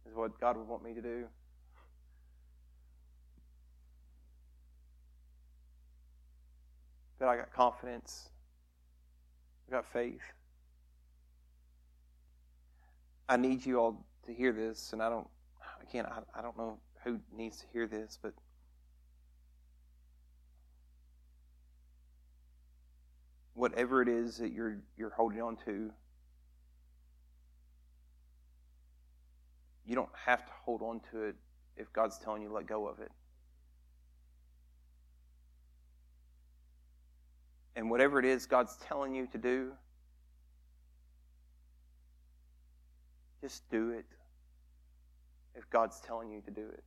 is 0.08 0.16
what 0.16 0.40
God 0.40 0.58
would 0.58 0.68
want 0.68 0.84
me 0.84 0.94
to 0.94 1.02
do. 1.02 1.26
But 7.20 7.28
I 7.28 7.38
got 7.38 7.54
confidence, 7.54 8.30
I 9.68 9.72
got 9.72 9.86
faith. 9.92 10.22
I 13.30 13.38
need 13.38 13.66
you 13.66 13.80
all 13.80 14.06
to 14.26 14.34
hear 14.34 14.52
this, 14.52 14.92
and 14.94 15.02
I 15.02 15.10
don't, 15.10 15.28
again, 15.88 16.06
I, 16.06 16.20
I 16.38 16.42
don't 16.42 16.58
know 16.58 16.78
who 17.04 17.20
needs 17.36 17.62
to 17.62 17.66
hear 17.72 17.88
this, 17.88 18.20
but 18.22 18.34
whatever 23.54 24.02
it 24.02 24.08
is 24.08 24.38
that 24.38 24.52
you're 24.52 24.80
you're 24.98 25.12
holding 25.12 25.42
on 25.42 25.56
to, 25.66 25.92
you 29.86 29.96
don't 29.96 30.10
have 30.26 30.46
to 30.46 30.52
hold 30.63 30.82
on 30.82 31.02
to 31.12 31.24
it 31.24 31.36
if 31.78 31.91
God's 31.94 32.17
telling 32.17 32.41
you 32.41 32.50
to 32.50 32.54
let 32.54 32.67
go 32.67 32.88
of 32.88 33.00
it. 33.00 33.12
And 37.76 37.89
whatever 37.89 38.20
it 38.20 38.26
is 38.26 38.46
God's 38.46 38.76
telling 38.78 39.15
you 39.15 39.28
to 39.28 39.38
do, 39.38 39.72
Just 43.41 43.67
do 43.72 43.89
it 43.89 44.06
if 45.56 45.67
God's 45.72 46.00
telling 46.00 46.32
you 46.32 46.41
to 46.41 46.52
do 46.52 46.62
it. 46.62 46.84